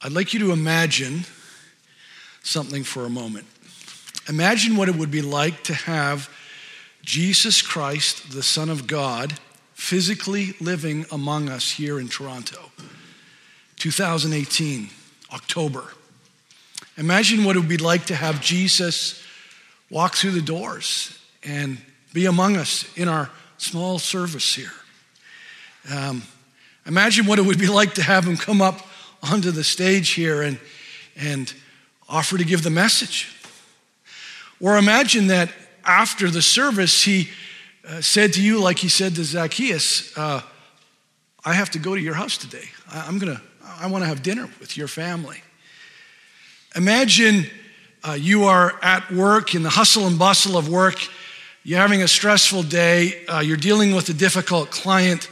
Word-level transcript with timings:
I'd 0.00 0.12
like 0.12 0.32
you 0.32 0.38
to 0.40 0.52
imagine 0.52 1.24
something 2.44 2.84
for 2.84 3.04
a 3.04 3.10
moment. 3.10 3.46
Imagine 4.28 4.76
what 4.76 4.88
it 4.88 4.94
would 4.94 5.10
be 5.10 5.22
like 5.22 5.64
to 5.64 5.74
have 5.74 6.30
Jesus 7.02 7.62
Christ, 7.62 8.30
the 8.30 8.42
Son 8.44 8.68
of 8.68 8.86
God, 8.86 9.40
physically 9.74 10.54
living 10.60 11.04
among 11.10 11.48
us 11.48 11.72
here 11.72 11.98
in 11.98 12.06
Toronto. 12.06 12.70
2018, 13.76 14.88
October. 15.32 15.84
Imagine 16.96 17.42
what 17.42 17.56
it 17.56 17.60
would 17.60 17.68
be 17.68 17.76
like 17.76 18.06
to 18.06 18.14
have 18.14 18.40
Jesus 18.40 19.20
walk 19.90 20.14
through 20.14 20.32
the 20.32 20.42
doors 20.42 21.18
and 21.42 21.78
be 22.12 22.26
among 22.26 22.56
us 22.56 22.84
in 22.96 23.08
our 23.08 23.30
small 23.56 23.98
service 23.98 24.54
here. 24.54 24.72
Um, 25.90 26.22
imagine 26.86 27.26
what 27.26 27.40
it 27.40 27.42
would 27.42 27.58
be 27.58 27.66
like 27.66 27.94
to 27.94 28.02
have 28.02 28.24
him 28.24 28.36
come 28.36 28.62
up 28.62 28.87
onto 29.22 29.50
the 29.50 29.64
stage 29.64 30.10
here 30.10 30.42
and, 30.42 30.58
and 31.16 31.52
offer 32.08 32.38
to 32.38 32.44
give 32.44 32.62
the 32.62 32.70
message. 32.70 33.34
Or 34.60 34.76
imagine 34.76 35.28
that 35.28 35.50
after 35.84 36.30
the 36.30 36.42
service, 36.42 37.02
he 37.02 37.28
uh, 37.86 38.00
said 38.00 38.32
to 38.34 38.42
you, 38.42 38.60
like 38.60 38.78
he 38.78 38.88
said 38.88 39.14
to 39.14 39.24
Zacchaeus, 39.24 40.16
uh, 40.16 40.42
I 41.44 41.52
have 41.54 41.70
to 41.70 41.78
go 41.78 41.94
to 41.94 42.00
your 42.00 42.14
house 42.14 42.36
today. 42.36 42.68
I, 42.92 43.06
I'm 43.06 43.18
gonna, 43.18 43.40
I 43.80 43.86
want 43.86 44.02
to 44.02 44.08
have 44.08 44.22
dinner 44.22 44.48
with 44.60 44.76
your 44.76 44.88
family. 44.88 45.42
Imagine 46.76 47.46
uh, 48.04 48.12
you 48.12 48.44
are 48.44 48.78
at 48.82 49.10
work 49.10 49.54
in 49.54 49.62
the 49.62 49.70
hustle 49.70 50.06
and 50.06 50.18
bustle 50.18 50.56
of 50.56 50.68
work. 50.68 50.96
You're 51.64 51.80
having 51.80 52.02
a 52.02 52.08
stressful 52.08 52.64
day. 52.64 53.24
Uh, 53.26 53.40
you're 53.40 53.56
dealing 53.56 53.94
with 53.94 54.08
a 54.08 54.12
difficult 54.12 54.70
client. 54.70 55.28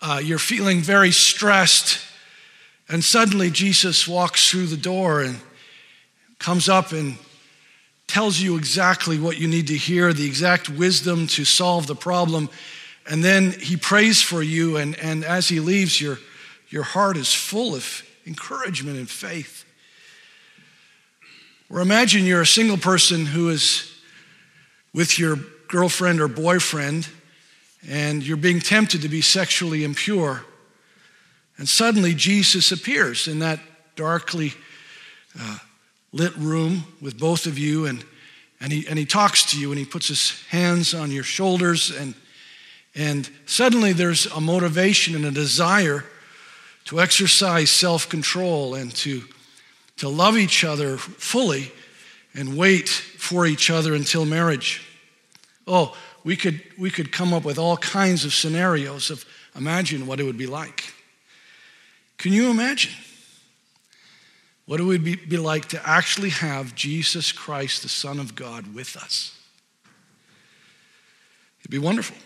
Uh, 0.00 0.20
you're 0.22 0.38
feeling 0.38 0.80
very 0.80 1.10
stressed. 1.10 2.00
And 2.88 3.04
suddenly 3.04 3.50
Jesus 3.50 4.06
walks 4.06 4.48
through 4.48 4.66
the 4.66 4.76
door 4.76 5.22
and 5.22 5.40
comes 6.38 6.68
up 6.68 6.92
and 6.92 7.18
tells 8.06 8.38
you 8.38 8.56
exactly 8.56 9.18
what 9.18 9.38
you 9.38 9.48
need 9.48 9.66
to 9.66 9.76
hear, 9.76 10.12
the 10.12 10.26
exact 10.26 10.68
wisdom 10.68 11.26
to 11.26 11.44
solve 11.44 11.86
the 11.86 11.96
problem. 11.96 12.48
And 13.08 13.22
then 13.24 13.52
he 13.52 13.76
prays 13.76 14.22
for 14.22 14.42
you, 14.42 14.76
and, 14.76 14.98
and 14.98 15.24
as 15.24 15.48
he 15.48 15.60
leaves, 15.60 16.00
your, 16.00 16.18
your 16.68 16.84
heart 16.84 17.16
is 17.16 17.32
full 17.34 17.74
of 17.74 18.02
encouragement 18.26 18.98
and 18.98 19.10
faith. 19.10 19.64
Or 21.68 21.80
imagine 21.80 22.24
you're 22.24 22.42
a 22.42 22.46
single 22.46 22.76
person 22.76 23.26
who 23.26 23.48
is 23.48 23.92
with 24.94 25.18
your 25.18 25.36
girlfriend 25.68 26.20
or 26.20 26.28
boyfriend, 26.28 27.08
and 27.88 28.22
you're 28.22 28.36
being 28.36 28.60
tempted 28.60 29.02
to 29.02 29.08
be 29.08 29.20
sexually 29.20 29.82
impure. 29.82 30.44
And 31.58 31.68
suddenly 31.68 32.14
Jesus 32.14 32.72
appears 32.72 33.28
in 33.28 33.38
that 33.38 33.60
darkly 33.94 34.52
uh, 35.38 35.58
lit 36.12 36.36
room 36.36 36.84
with 37.00 37.18
both 37.18 37.46
of 37.46 37.58
you, 37.58 37.86
and, 37.86 38.04
and, 38.60 38.72
he, 38.72 38.86
and 38.86 38.98
he 38.98 39.06
talks 39.06 39.50
to 39.52 39.60
you, 39.60 39.70
and 39.70 39.78
he 39.78 39.84
puts 39.84 40.08
his 40.08 40.42
hands 40.48 40.94
on 40.94 41.10
your 41.10 41.24
shoulders, 41.24 41.90
and, 41.90 42.14
and 42.94 43.28
suddenly 43.46 43.92
there's 43.92 44.26
a 44.26 44.40
motivation 44.40 45.14
and 45.14 45.24
a 45.24 45.30
desire 45.30 46.04
to 46.86 47.00
exercise 47.00 47.70
self 47.70 48.08
control 48.08 48.74
and 48.74 48.94
to, 48.96 49.22
to 49.96 50.08
love 50.08 50.36
each 50.36 50.64
other 50.64 50.96
fully 50.96 51.72
and 52.34 52.56
wait 52.56 52.88
for 52.88 53.46
each 53.46 53.70
other 53.70 53.94
until 53.94 54.24
marriage. 54.24 54.86
Oh, 55.66 55.96
we 56.22 56.36
could, 56.36 56.62
we 56.78 56.90
could 56.90 57.12
come 57.12 57.32
up 57.32 57.44
with 57.44 57.58
all 57.58 57.76
kinds 57.76 58.24
of 58.24 58.34
scenarios 58.34 59.10
of 59.10 59.24
imagine 59.56 60.06
what 60.06 60.20
it 60.20 60.24
would 60.24 60.38
be 60.38 60.46
like. 60.46 60.92
Can 62.18 62.32
you 62.32 62.50
imagine? 62.50 62.92
What 64.66 64.80
it 64.80 64.84
would 64.84 65.04
be, 65.04 65.16
be 65.16 65.36
like 65.36 65.66
to 65.68 65.88
actually 65.88 66.30
have 66.30 66.74
Jesus 66.74 67.30
Christ, 67.30 67.82
the 67.82 67.88
Son 67.88 68.18
of 68.18 68.34
God, 68.34 68.74
with 68.74 68.96
us. 68.96 69.38
It'd 71.60 71.70
be 71.70 71.78
wonderful. 71.78 72.16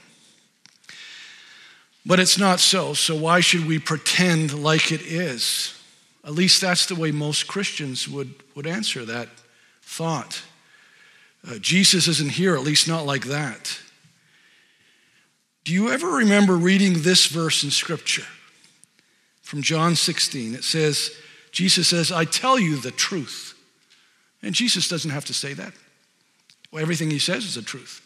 But 2.07 2.19
it's 2.19 2.39
not 2.39 2.61
so, 2.61 2.95
so 2.95 3.15
why 3.15 3.41
should 3.41 3.67
we 3.67 3.79
pretend 3.79 4.55
like 4.55 4.91
it 4.91 5.03
is? 5.03 5.79
At 6.25 6.33
least 6.33 6.61
that's 6.61 6.87
the 6.87 6.95
way 6.95 7.11
most 7.11 7.47
Christians 7.47 8.09
would, 8.09 8.35
would 8.55 8.67
answer 8.67 9.05
that 9.05 9.29
thought. 9.83 10.43
Uh, 11.47 11.57
Jesus 11.59 12.07
isn't 12.07 12.33
here, 12.33 12.55
at 12.55 12.63
least 12.63 12.89
not 12.89 13.05
like 13.05 13.27
that. 13.27 13.79
Do 15.65 15.75
you 15.75 15.91
ever 15.91 16.09
remember 16.09 16.57
reading 16.57 17.03
this 17.03 17.27
verse 17.27 17.65
in 17.65 17.71
Scripture 17.71 18.27
from 19.51 19.63
John 19.63 19.97
16? 19.97 20.55
It 20.55 20.63
says, 20.63 21.11
Jesus 21.51 21.89
says, 21.89 22.13
I 22.13 22.25
tell 22.25 22.57
you 22.57 22.77
the 22.77 22.93
truth. 22.93 23.61
And 24.45 24.55
Jesus 24.55 24.89
doesn't 24.89 25.11
have 25.11 25.25
to 25.25 25.35
say 25.35 25.55
that. 25.55 25.73
Well, 26.71 26.81
everything 26.81 27.11
he 27.11 27.19
says 27.19 27.45
is 27.45 27.57
the 27.57 27.63
truth. 27.63 28.01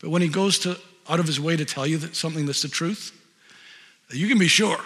But 0.00 0.08
when 0.08 0.22
he 0.22 0.28
goes 0.28 0.58
to, 0.60 0.78
out 1.06 1.20
of 1.20 1.26
his 1.26 1.38
way 1.38 1.54
to 1.54 1.66
tell 1.66 1.86
you 1.86 1.98
that 1.98 2.16
something 2.16 2.46
that's 2.46 2.62
the 2.62 2.68
truth, 2.68 3.12
you 4.10 4.26
can 4.26 4.38
be 4.38 4.48
sure 4.48 4.80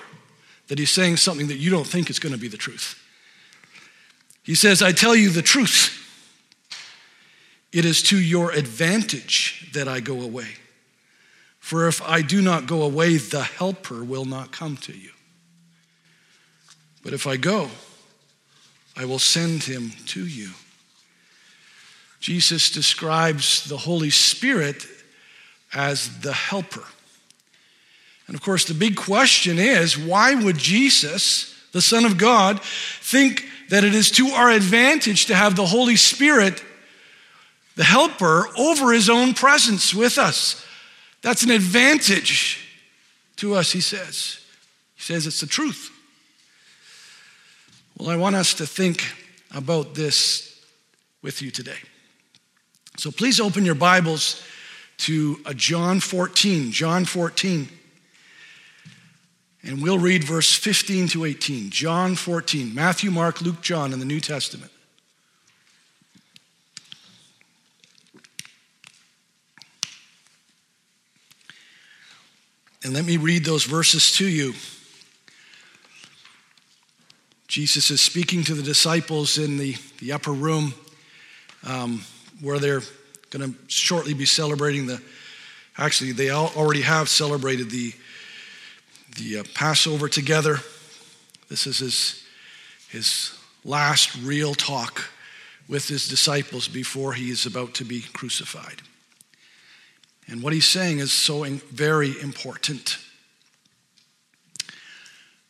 that 0.66 0.80
he's 0.80 0.90
saying 0.90 1.18
something 1.18 1.46
that 1.46 1.58
you 1.58 1.70
don't 1.70 1.86
think 1.86 2.10
is 2.10 2.18
going 2.18 2.34
to 2.34 2.40
be 2.40 2.48
the 2.48 2.56
truth. 2.56 3.00
He 4.42 4.56
says, 4.56 4.82
I 4.82 4.90
tell 4.90 5.14
you 5.14 5.30
the 5.30 5.42
truth. 5.42 5.96
It 7.70 7.84
is 7.84 8.02
to 8.02 8.18
your 8.18 8.50
advantage 8.50 9.70
that 9.74 9.86
I 9.86 10.00
go 10.00 10.22
away. 10.22 10.56
For 11.60 11.86
if 11.86 12.02
I 12.02 12.22
do 12.22 12.42
not 12.42 12.66
go 12.66 12.82
away, 12.82 13.16
the 13.16 13.44
Helper 13.44 14.02
will 14.02 14.24
not 14.24 14.50
come 14.50 14.76
to 14.78 14.92
you. 14.92 15.10
But 17.02 17.12
if 17.12 17.26
I 17.26 17.36
go, 17.36 17.70
I 18.96 19.04
will 19.04 19.18
send 19.18 19.64
him 19.64 19.92
to 20.06 20.26
you. 20.26 20.50
Jesus 22.20 22.70
describes 22.70 23.64
the 23.64 23.78
Holy 23.78 24.10
Spirit 24.10 24.86
as 25.72 26.20
the 26.20 26.32
helper. 26.32 26.84
And 28.26 28.34
of 28.34 28.42
course, 28.42 28.64
the 28.64 28.74
big 28.74 28.96
question 28.96 29.58
is 29.58 29.96
why 29.96 30.34
would 30.34 30.58
Jesus, 30.58 31.54
the 31.72 31.80
Son 31.80 32.04
of 32.04 32.18
God, 32.18 32.60
think 32.62 33.44
that 33.70 33.84
it 33.84 33.94
is 33.94 34.10
to 34.12 34.28
our 34.28 34.50
advantage 34.50 35.26
to 35.26 35.34
have 35.34 35.56
the 35.56 35.66
Holy 35.66 35.96
Spirit, 35.96 36.62
the 37.76 37.84
helper, 37.84 38.48
over 38.58 38.92
his 38.92 39.08
own 39.08 39.32
presence 39.32 39.94
with 39.94 40.18
us? 40.18 40.64
That's 41.22 41.42
an 41.42 41.50
advantage 41.50 42.66
to 43.36 43.54
us, 43.54 43.72
he 43.72 43.80
says. 43.80 44.40
He 44.96 45.02
says 45.02 45.26
it's 45.26 45.40
the 45.40 45.46
truth. 45.46 45.90
Well, 48.00 48.08
I 48.08 48.16
want 48.16 48.34
us 48.34 48.54
to 48.54 48.66
think 48.66 49.04
about 49.54 49.94
this 49.94 50.64
with 51.20 51.42
you 51.42 51.50
today. 51.50 51.76
So 52.96 53.10
please 53.10 53.38
open 53.38 53.66
your 53.66 53.74
Bibles 53.74 54.42
to 55.00 55.38
uh, 55.44 55.52
John 55.52 56.00
14. 56.00 56.72
John 56.72 57.04
14. 57.04 57.68
And 59.64 59.82
we'll 59.82 59.98
read 59.98 60.24
verse 60.24 60.56
15 60.56 61.08
to 61.08 61.26
18. 61.26 61.68
John 61.68 62.16
14. 62.16 62.74
Matthew, 62.74 63.10
Mark, 63.10 63.42
Luke, 63.42 63.60
John 63.60 63.92
in 63.92 63.98
the 63.98 64.06
New 64.06 64.20
Testament. 64.20 64.72
And 72.82 72.94
let 72.94 73.04
me 73.04 73.18
read 73.18 73.44
those 73.44 73.64
verses 73.64 74.10
to 74.12 74.26
you. 74.26 74.54
Jesus 77.50 77.90
is 77.90 78.00
speaking 78.00 78.44
to 78.44 78.54
the 78.54 78.62
disciples 78.62 79.36
in 79.36 79.58
the, 79.58 79.74
the 79.98 80.12
upper 80.12 80.30
room 80.30 80.72
um, 81.66 82.04
where 82.40 82.60
they're 82.60 82.82
going 83.30 83.52
to 83.52 83.58
shortly 83.66 84.14
be 84.14 84.24
celebrating 84.24 84.86
the, 84.86 85.02
actually, 85.76 86.12
they 86.12 86.30
already 86.30 86.82
have 86.82 87.08
celebrated 87.08 87.68
the, 87.68 87.92
the 89.16 89.38
uh, 89.38 89.44
Passover 89.52 90.08
together. 90.08 90.58
This 91.48 91.66
is 91.66 91.80
his, 91.80 92.24
his 92.88 93.36
last 93.64 94.14
real 94.22 94.54
talk 94.54 95.10
with 95.68 95.88
his 95.88 96.06
disciples 96.06 96.68
before 96.68 97.14
he 97.14 97.30
is 97.30 97.46
about 97.46 97.74
to 97.74 97.84
be 97.84 98.02
crucified. 98.12 98.80
And 100.28 100.40
what 100.40 100.52
he's 100.52 100.68
saying 100.68 101.00
is 101.00 101.10
so 101.10 101.42
very 101.42 102.14
important. 102.20 102.98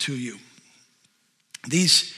to 0.00 0.14
you. 0.14 0.38
These 1.68 2.14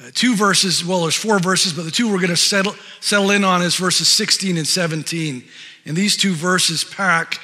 Uh, 0.00 0.10
two 0.12 0.34
verses, 0.34 0.84
well, 0.84 1.02
there's 1.02 1.14
four 1.14 1.38
verses, 1.38 1.72
but 1.72 1.84
the 1.84 1.90
two 1.90 2.10
we're 2.10 2.18
going 2.18 2.28
to 2.28 2.36
settle, 2.36 2.74
settle 3.00 3.30
in 3.30 3.44
on 3.44 3.62
is 3.62 3.76
verses 3.76 4.08
16 4.08 4.56
and 4.56 4.66
17. 4.66 5.44
And 5.86 5.96
these 5.96 6.16
two 6.16 6.34
verses 6.34 6.82
pack 6.82 7.40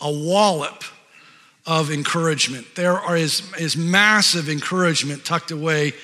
a 0.00 0.12
wallop 0.12 0.84
of 1.64 1.90
encouragement. 1.90 2.66
There 2.74 3.00
are, 3.00 3.16
is, 3.16 3.50
is 3.58 3.78
massive 3.78 4.50
encouragement 4.50 5.24
tucked 5.24 5.50
away 5.50 5.94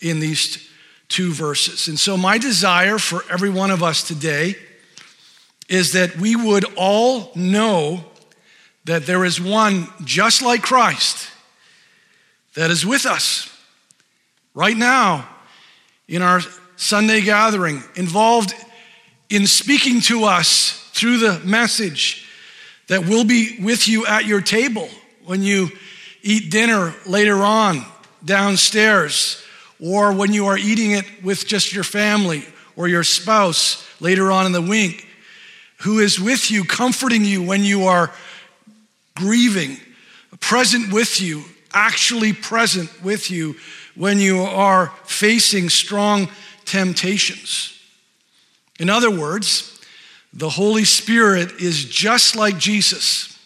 in 0.00 0.18
these 0.18 0.66
two 1.08 1.32
verses. 1.32 1.88
And 1.88 2.00
so, 2.00 2.16
my 2.16 2.38
desire 2.38 2.98
for 2.98 3.22
every 3.30 3.50
one 3.50 3.70
of 3.70 3.82
us 3.82 4.02
today 4.02 4.56
is 5.68 5.92
that 5.92 6.16
we 6.16 6.36
would 6.36 6.64
all 6.76 7.30
know 7.34 8.02
that 8.86 9.04
there 9.04 9.26
is 9.26 9.40
one 9.40 9.88
just 10.04 10.40
like 10.40 10.62
Christ 10.62 11.28
that 12.54 12.70
is 12.70 12.86
with 12.86 13.06
us. 13.06 13.50
Right 14.54 14.76
now 14.76 15.28
in 16.08 16.22
our 16.22 16.40
Sunday 16.76 17.20
gathering, 17.20 17.82
involved 17.96 18.54
in 19.28 19.46
speaking 19.46 20.00
to 20.02 20.24
us 20.24 20.90
through 20.92 21.18
the 21.18 21.40
message 21.40 22.28
that 22.88 23.06
will 23.06 23.24
be 23.24 23.58
with 23.62 23.88
you 23.88 24.06
at 24.06 24.26
your 24.26 24.40
table 24.40 24.88
when 25.24 25.42
you 25.42 25.70
eat 26.22 26.50
dinner 26.50 26.94
later 27.06 27.42
on 27.42 27.84
downstairs, 28.24 29.42
or 29.80 30.12
when 30.12 30.32
you 30.32 30.46
are 30.46 30.56
eating 30.56 30.92
it 30.92 31.04
with 31.22 31.46
just 31.46 31.74
your 31.74 31.84
family 31.84 32.44
or 32.76 32.88
your 32.88 33.04
spouse 33.04 33.86
later 34.00 34.30
on 34.30 34.46
in 34.46 34.52
the 34.52 34.62
week, 34.62 35.06
who 35.78 35.98
is 35.98 36.18
with 36.18 36.50
you, 36.50 36.64
comforting 36.64 37.24
you 37.24 37.42
when 37.42 37.62
you 37.62 37.84
are 37.84 38.10
grieving, 39.14 39.76
present 40.40 40.92
with 40.92 41.20
you, 41.20 41.44
actually 41.74 42.32
present 42.32 42.90
with 43.02 43.30
you 43.30 43.56
when 43.94 44.18
you 44.18 44.42
are 44.42 44.92
facing 45.04 45.68
strong 45.68 46.28
temptations. 46.64 47.78
In 48.80 48.88
other 48.88 49.10
words, 49.10 49.80
the 50.32 50.48
Holy 50.48 50.84
Spirit 50.84 51.52
is 51.60 51.84
just 51.84 52.34
like 52.34 52.58
Jesus 52.58 53.38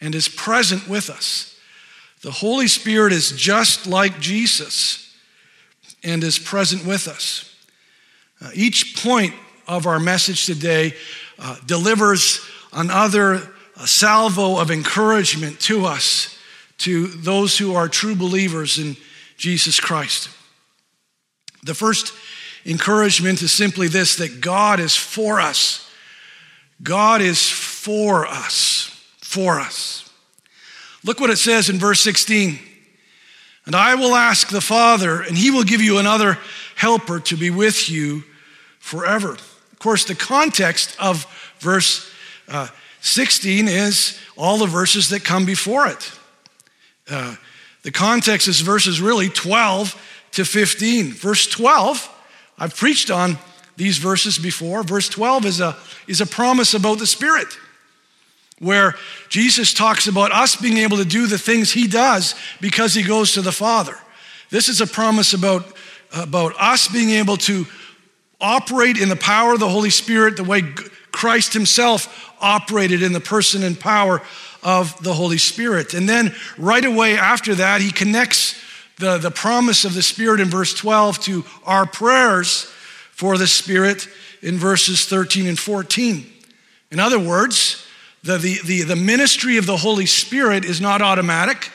and 0.00 0.14
is 0.14 0.28
present 0.28 0.88
with 0.88 1.10
us. 1.10 1.56
The 2.22 2.30
Holy 2.30 2.68
Spirit 2.68 3.12
is 3.12 3.30
just 3.32 3.86
like 3.86 4.18
Jesus 4.20 5.14
and 6.02 6.24
is 6.24 6.38
present 6.38 6.84
with 6.84 7.06
us. 7.06 7.54
Uh, 8.40 8.50
each 8.54 8.96
point 9.02 9.34
of 9.68 9.86
our 9.86 10.00
message 10.00 10.46
today 10.46 10.94
uh, 11.38 11.56
delivers 11.66 12.40
another 12.72 13.48
salvo 13.84 14.60
of 14.60 14.70
encouragement 14.70 15.60
to 15.60 15.86
us, 15.86 16.31
to 16.82 17.06
those 17.06 17.58
who 17.58 17.74
are 17.74 17.88
true 17.88 18.14
believers 18.14 18.78
in 18.78 18.96
Jesus 19.36 19.80
Christ. 19.80 20.28
The 21.62 21.74
first 21.74 22.12
encouragement 22.66 23.42
is 23.42 23.52
simply 23.52 23.88
this 23.88 24.16
that 24.16 24.40
God 24.40 24.80
is 24.80 24.96
for 24.96 25.40
us. 25.40 25.88
God 26.82 27.20
is 27.20 27.48
for 27.48 28.26
us. 28.26 28.88
For 29.20 29.60
us. 29.60 30.10
Look 31.04 31.20
what 31.20 31.30
it 31.30 31.38
says 31.38 31.68
in 31.68 31.78
verse 31.78 32.00
16. 32.00 32.58
And 33.66 33.76
I 33.76 33.94
will 33.94 34.16
ask 34.16 34.48
the 34.48 34.60
Father, 34.60 35.22
and 35.22 35.38
he 35.38 35.52
will 35.52 35.62
give 35.62 35.80
you 35.80 35.98
another 35.98 36.38
helper 36.74 37.20
to 37.20 37.36
be 37.36 37.50
with 37.50 37.88
you 37.88 38.24
forever. 38.80 39.30
Of 39.30 39.78
course, 39.78 40.04
the 40.04 40.16
context 40.16 40.96
of 40.98 41.26
verse 41.60 42.10
uh, 42.48 42.68
16 43.02 43.68
is 43.68 44.18
all 44.36 44.58
the 44.58 44.66
verses 44.66 45.10
that 45.10 45.24
come 45.24 45.44
before 45.44 45.86
it. 45.86 46.12
Uh, 47.10 47.34
the 47.82 47.90
context 47.90 48.48
is 48.48 48.60
verses 48.60 49.00
really 49.00 49.28
12 49.28 50.00
to 50.32 50.44
15. 50.44 51.12
Verse 51.12 51.46
12, 51.46 52.08
I've 52.58 52.76
preached 52.76 53.10
on 53.10 53.38
these 53.76 53.98
verses 53.98 54.38
before. 54.38 54.82
Verse 54.82 55.08
12 55.08 55.46
is 55.46 55.60
a, 55.60 55.76
is 56.06 56.20
a 56.20 56.26
promise 56.26 56.74
about 56.74 56.98
the 56.98 57.06
Spirit, 57.06 57.48
where 58.58 58.94
Jesus 59.28 59.74
talks 59.74 60.06
about 60.06 60.32
us 60.32 60.56
being 60.56 60.78
able 60.78 60.96
to 60.98 61.04
do 61.04 61.26
the 61.26 61.38
things 61.38 61.72
he 61.72 61.86
does 61.86 62.34
because 62.60 62.94
he 62.94 63.02
goes 63.02 63.32
to 63.32 63.42
the 63.42 63.52
Father. 63.52 63.96
This 64.50 64.68
is 64.68 64.80
a 64.80 64.86
promise 64.86 65.32
about, 65.32 65.64
about 66.14 66.54
us 66.58 66.86
being 66.88 67.10
able 67.10 67.36
to 67.38 67.66
operate 68.40 68.98
in 68.98 69.08
the 69.08 69.16
power 69.16 69.54
of 69.54 69.60
the 69.60 69.68
Holy 69.68 69.90
Spirit 69.90 70.36
the 70.36 70.44
way 70.44 70.62
Christ 71.10 71.52
himself 71.52 72.32
operated 72.40 73.02
in 73.02 73.12
the 73.12 73.20
person 73.20 73.62
and 73.62 73.78
power 73.78 74.22
of 74.62 75.02
the 75.02 75.14
Holy 75.14 75.38
Spirit. 75.38 75.94
And 75.94 76.08
then 76.08 76.34
right 76.56 76.84
away 76.84 77.16
after 77.16 77.54
that, 77.56 77.80
he 77.80 77.90
connects 77.90 78.60
the, 78.98 79.18
the 79.18 79.30
promise 79.30 79.84
of 79.84 79.94
the 79.94 80.02
Spirit 80.02 80.40
in 80.40 80.48
verse 80.48 80.74
12 80.74 81.18
to 81.20 81.44
our 81.64 81.86
prayers 81.86 82.64
for 83.12 83.38
the 83.38 83.46
Spirit 83.46 84.08
in 84.42 84.58
verses 84.58 85.04
13 85.06 85.46
and 85.46 85.58
14. 85.58 86.26
In 86.90 87.00
other 87.00 87.18
words, 87.18 87.86
the, 88.22 88.38
the, 88.38 88.58
the, 88.64 88.82
the 88.82 88.96
ministry 88.96 89.56
of 89.56 89.66
the 89.66 89.76
Holy 89.76 90.06
Spirit 90.06 90.64
is 90.64 90.80
not 90.80 91.02
automatic. 91.02 91.70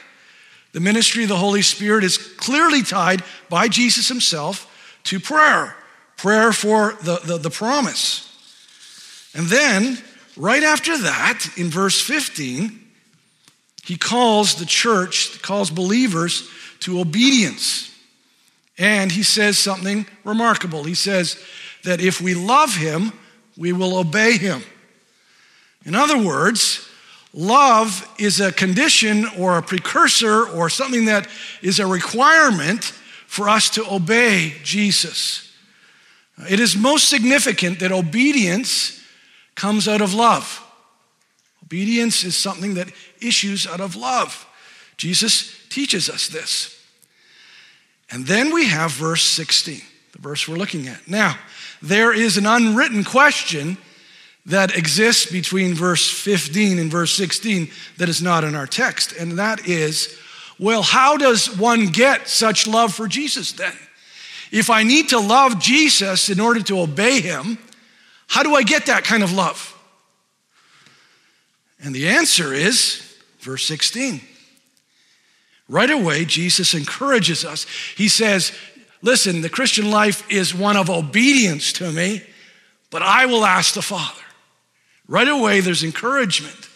The 0.73 0.79
ministry 0.79 1.23
of 1.23 1.29
the 1.29 1.37
Holy 1.37 1.61
Spirit 1.61 2.03
is 2.03 2.17
clearly 2.17 2.83
tied 2.83 3.23
by 3.49 3.67
Jesus 3.67 4.07
himself 4.07 4.73
to 5.05 5.19
prayer, 5.19 5.75
prayer 6.17 6.53
for 6.53 6.93
the, 7.01 7.19
the, 7.23 7.37
the 7.37 7.49
promise. 7.49 8.23
And 9.33 9.47
then 9.47 9.97
Right 10.37 10.61
after 10.61 10.95
that, 10.99 11.49
in 11.57 11.69
verse 11.69 11.99
15, 11.99 12.79
he 13.83 13.97
calls 13.97 14.55
the 14.55 14.65
church, 14.65 15.41
calls 15.41 15.71
believers 15.71 16.47
to 16.81 16.99
obedience. 16.99 17.91
And 18.77 19.11
he 19.11 19.23
says 19.23 19.57
something 19.57 20.05
remarkable. 20.23 20.83
He 20.83 20.93
says 20.93 21.43
that 21.83 21.99
if 21.99 22.21
we 22.21 22.35
love 22.35 22.75
him, 22.75 23.11
we 23.57 23.73
will 23.73 23.97
obey 23.97 24.37
him. 24.37 24.61
In 25.85 25.95
other 25.95 26.23
words, 26.23 26.87
love 27.33 28.07
is 28.19 28.39
a 28.39 28.51
condition 28.51 29.25
or 29.39 29.57
a 29.57 29.63
precursor 29.63 30.47
or 30.49 30.69
something 30.69 31.05
that 31.05 31.27
is 31.63 31.79
a 31.79 31.87
requirement 31.87 32.83
for 33.25 33.49
us 33.49 33.71
to 33.71 33.91
obey 33.91 34.53
Jesus. 34.63 35.51
It 36.47 36.59
is 36.59 36.77
most 36.77 37.09
significant 37.09 37.79
that 37.79 37.91
obedience 37.91 39.01
comes 39.57 39.87
out 39.87 39.99
of 39.99 40.13
love. 40.13 40.63
Obedience 41.63 42.23
is 42.23 42.37
something 42.37 42.75
that 42.75 42.87
issues 43.19 43.67
out 43.67 43.81
of 43.81 43.97
love. 43.97 44.47
Jesus 44.95 45.53
teaches 45.67 46.09
us 46.09 46.29
this. 46.29 46.73
And 48.09 48.25
then 48.25 48.53
we 48.53 48.67
have 48.67 48.91
verse 48.91 49.23
16, 49.23 49.81
the 50.13 50.21
verse 50.21 50.47
we're 50.47 50.55
looking 50.55 50.87
at. 50.87 51.05
Now, 51.09 51.37
there 51.81 52.13
is 52.13 52.37
an 52.37 52.45
unwritten 52.45 53.03
question 53.03 53.77
that 54.45 54.77
exists 54.77 55.29
between 55.29 55.73
verse 55.73 56.09
15 56.09 56.79
and 56.79 56.89
verse 56.89 57.13
16 57.17 57.69
that 57.97 58.07
is 58.07 58.21
not 58.21 58.45
in 58.45 58.55
our 58.55 58.67
text, 58.67 59.11
and 59.11 59.37
that 59.37 59.67
is 59.67 60.17
well, 60.59 60.81
how 60.81 61.17
does 61.17 61.55
one 61.55 61.87
get 61.87 62.27
such 62.27 62.65
love 62.65 62.93
for 62.93 63.07
Jesus 63.07 63.51
then? 63.51 63.75
If 64.51 64.71
I 64.71 64.81
need 64.81 65.09
to 65.09 65.19
love 65.19 65.59
Jesus 65.59 66.29
in 66.29 66.39
order 66.39 66.61
to 66.63 66.79
obey 66.79 67.21
him, 67.21 67.59
how 68.27 68.43
do 68.43 68.55
I 68.55 68.63
get 68.63 68.85
that 68.87 69.03
kind 69.03 69.23
of 69.23 69.33
love? 69.33 69.73
And 71.81 71.93
the 71.93 72.09
answer 72.09 72.53
is 72.53 73.17
verse 73.39 73.65
16. 73.65 74.21
Right 75.69 75.89
away, 75.89 76.25
Jesus 76.25 76.73
encourages 76.73 77.43
us. 77.43 77.65
He 77.95 78.07
says, 78.07 78.51
Listen, 79.01 79.41
the 79.41 79.49
Christian 79.49 79.91
life 79.91 80.29
is 80.31 80.55
one 80.55 80.75
of 80.75 80.89
obedience 80.89 81.71
to 81.73 81.91
me, 81.91 82.23
but 82.89 83.01
I 83.01 83.27
will 83.27 83.45
ask 83.45 83.75
the 83.75 83.81
Father. 83.81 84.21
Right 85.07 85.27
away, 85.27 85.59
there's 85.59 85.83
encouragement. 85.83 86.67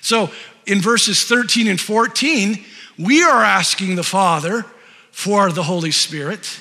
So 0.00 0.30
in 0.66 0.80
verses 0.80 1.24
13 1.24 1.68
and 1.68 1.80
14, 1.80 2.62
we 2.98 3.22
are 3.22 3.42
asking 3.42 3.96
the 3.96 4.02
Father 4.02 4.66
for 5.12 5.52
the 5.52 5.62
Holy 5.62 5.92
Spirit. 5.92 6.60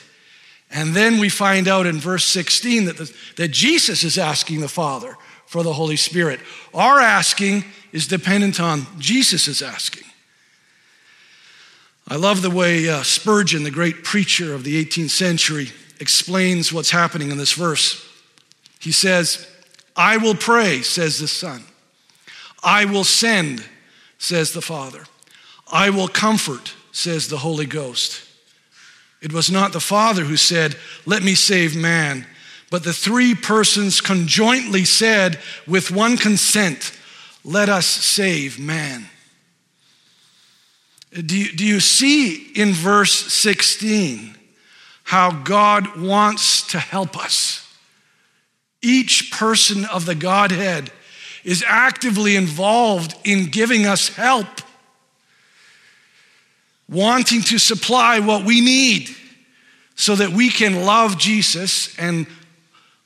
And 0.74 0.96
then 0.96 1.20
we 1.20 1.30
find 1.30 1.68
out 1.68 1.86
in 1.86 2.00
verse 2.00 2.26
16 2.26 2.86
that, 2.86 2.98
the, 2.98 3.14
that 3.38 3.50
Jesus 3.50 4.04
is 4.04 4.18
asking 4.18 4.62
the 4.62 4.68
Father 4.68 5.16
for 5.46 5.62
the 5.62 5.74
Holy 5.74 5.96
Spirit. 5.96 6.40
Our 6.74 7.00
asking 7.00 7.64
is 7.92 8.08
dependent 8.08 8.60
on 8.60 8.88
Jesus' 8.98 9.62
asking. 9.62 10.08
I 12.08 12.16
love 12.16 12.42
the 12.42 12.50
way 12.50 12.90
uh, 12.90 13.04
Spurgeon, 13.04 13.64
the 13.64 13.72
great 13.72 14.04
preacher 14.04 14.54
of 14.56 14.64
the 14.64 14.84
18th 14.84 15.12
century, 15.12 15.70
explains 16.00 16.74
what's 16.74 16.90
happening 16.90 17.30
in 17.30 17.38
this 17.38 17.54
verse. 17.54 18.04
He 18.80 18.92
says, 18.92 19.48
I 19.96 20.18
will 20.18 20.36
pray, 20.36 20.82
says 20.82 21.20
the 21.20 21.28
Son. 21.28 21.64
I 22.64 22.86
will 22.86 23.04
send, 23.04 23.64
says 24.18 24.54
the 24.54 24.62
Father. 24.62 25.06
I 25.72 25.92
will 25.92 26.08
comfort, 26.08 26.74
says 26.92 27.28
the 27.28 27.38
Holy 27.38 27.68
Ghost. 27.68 28.23
It 29.24 29.34
was 29.34 29.50
not 29.50 29.74
the 29.74 29.80
Father 29.80 30.24
who 30.24 30.38
said, 30.38 30.76
Let 31.08 31.24
me 31.24 31.34
save 31.34 31.76
man, 31.76 32.28
but 32.70 32.84
the 32.84 32.94
three 32.94 33.34
persons 33.34 34.02
conjointly 34.02 34.86
said, 34.86 35.40
with 35.66 35.90
one 35.90 36.18
consent, 36.18 36.96
Let 37.44 37.70
us 37.70 37.88
save 37.88 38.60
man. 38.60 39.08
Uh, 41.16 41.22
do 41.26 41.38
you, 41.38 41.52
do 41.54 41.66
you 41.66 41.80
see 41.80 42.52
in 42.54 42.74
verse 42.74 43.34
16 43.34 44.34
how 45.04 45.32
God 45.32 45.98
wants 45.98 46.66
to 46.68 46.80
help 46.80 47.18
us. 47.18 47.60
Each 48.82 49.32
person 49.32 49.86
of 49.86 50.06
the 50.06 50.16
Godhead 50.16 50.92
is 51.44 51.64
actively 51.68 52.36
involved 52.36 53.16
in 53.24 53.50
giving 53.50 53.86
us 53.86 54.10
help, 54.10 54.48
wanting 56.94 57.42
to 57.42 57.58
supply 57.58 58.20
what 58.20 58.46
we 58.46 58.62
need 58.62 59.10
so 59.96 60.16
that 60.16 60.30
we 60.30 60.50
can 60.50 60.86
love 60.86 61.18
Jesus 61.18 61.98
and 61.98 62.28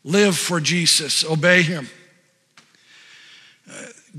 live 0.03 0.37
for 0.37 0.59
Jesus, 0.59 1.25
obey 1.25 1.61
Him. 1.61 1.87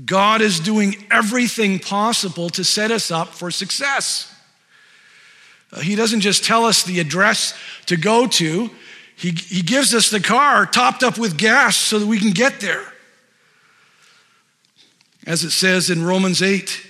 God 0.05 0.41
is 0.41 0.59
doing 0.59 0.95
everything 1.11 1.79
possible 1.79 2.49
to 2.51 2.63
set 2.63 2.91
us 2.91 3.11
up 3.11 3.29
for 3.29 3.51
success. 3.51 4.33
Uh, 5.71 5.81
he 5.81 5.95
doesn't 5.95 6.21
just 6.21 6.43
tell 6.43 6.65
us 6.65 6.83
the 6.83 6.99
address 6.99 7.53
to 7.87 7.97
go 7.97 8.27
to, 8.27 8.69
he, 9.15 9.31
he 9.31 9.61
gives 9.61 9.93
us 9.93 10.09
the 10.09 10.21
car 10.21 10.65
topped 10.65 11.03
up 11.03 11.17
with 11.17 11.37
gas 11.37 11.75
so 11.75 11.99
that 11.99 12.05
we 12.07 12.19
can 12.19 12.31
get 12.31 12.61
there. 12.61 12.85
As 15.25 15.43
it 15.43 15.51
says 15.51 15.89
in 15.89 16.03
Romans 16.03 16.41
8, 16.41 16.88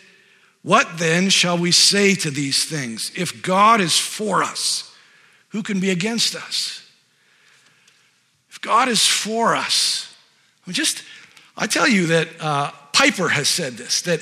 what 0.62 0.98
then 0.98 1.30
shall 1.30 1.58
we 1.58 1.72
say 1.72 2.16
to 2.16 2.30
these 2.30 2.66
things? 2.66 3.12
If 3.16 3.42
God 3.42 3.82
is 3.82 3.98
for 3.98 4.44
us, 4.44 4.94
who 5.50 5.64
can 5.64 5.80
be 5.80 5.90
against 5.90 6.36
us? 6.36 6.86
If 8.50 8.62
God 8.62 8.90
is 8.90 9.06
for 9.06 9.56
us, 9.56 10.14
I 10.68 10.72
just, 10.72 11.04
I 11.56 11.66
tell 11.66 11.88
you 11.88 12.08
that 12.08 12.28
uh, 12.40 12.72
Piper 12.94 13.30
has 13.30 13.48
said 13.48 13.74
this, 13.74 14.02
that 14.04 14.20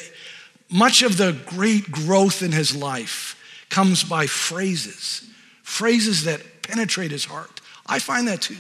much 0.70 1.02
of 1.02 1.18
the 1.18 1.38
great 1.46 1.92
growth 1.92 2.44
in 2.44 2.52
his 2.52 2.76
life 2.76 3.36
comes 3.70 4.04
by 4.04 4.28
phrases, 4.28 5.28
phrases 5.64 6.26
that 6.26 6.42
penetrate 6.62 7.12
his 7.12 7.26
heart. 7.26 7.62
I 7.86 8.00
find 8.00 8.28
that 8.28 8.42
too. 8.42 8.58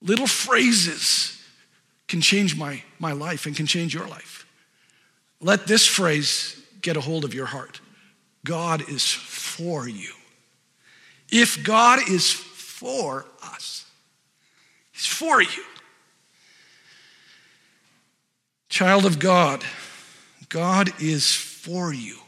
Little 0.00 0.26
phrases 0.26 1.42
can 2.08 2.20
change 2.20 2.56
my, 2.56 2.82
my 2.98 3.12
life 3.12 3.46
and 3.46 3.56
can 3.56 3.66
change 3.66 3.94
your 3.94 4.06
life. 4.06 4.43
Let 5.40 5.66
this 5.66 5.86
phrase 5.86 6.60
get 6.80 6.96
a 6.96 7.00
hold 7.00 7.24
of 7.24 7.34
your 7.34 7.46
heart 7.46 7.80
God 8.44 8.88
is 8.88 9.10
for 9.10 9.88
you. 9.88 10.12
If 11.30 11.64
God 11.64 12.00
is 12.08 12.30
for 12.30 13.26
us, 13.42 13.86
He's 14.92 15.06
for 15.06 15.40
you. 15.40 15.64
Child 18.68 19.06
of 19.06 19.18
God, 19.18 19.64
God 20.48 20.90
is 21.00 21.34
for 21.34 21.92
you. 21.92 22.18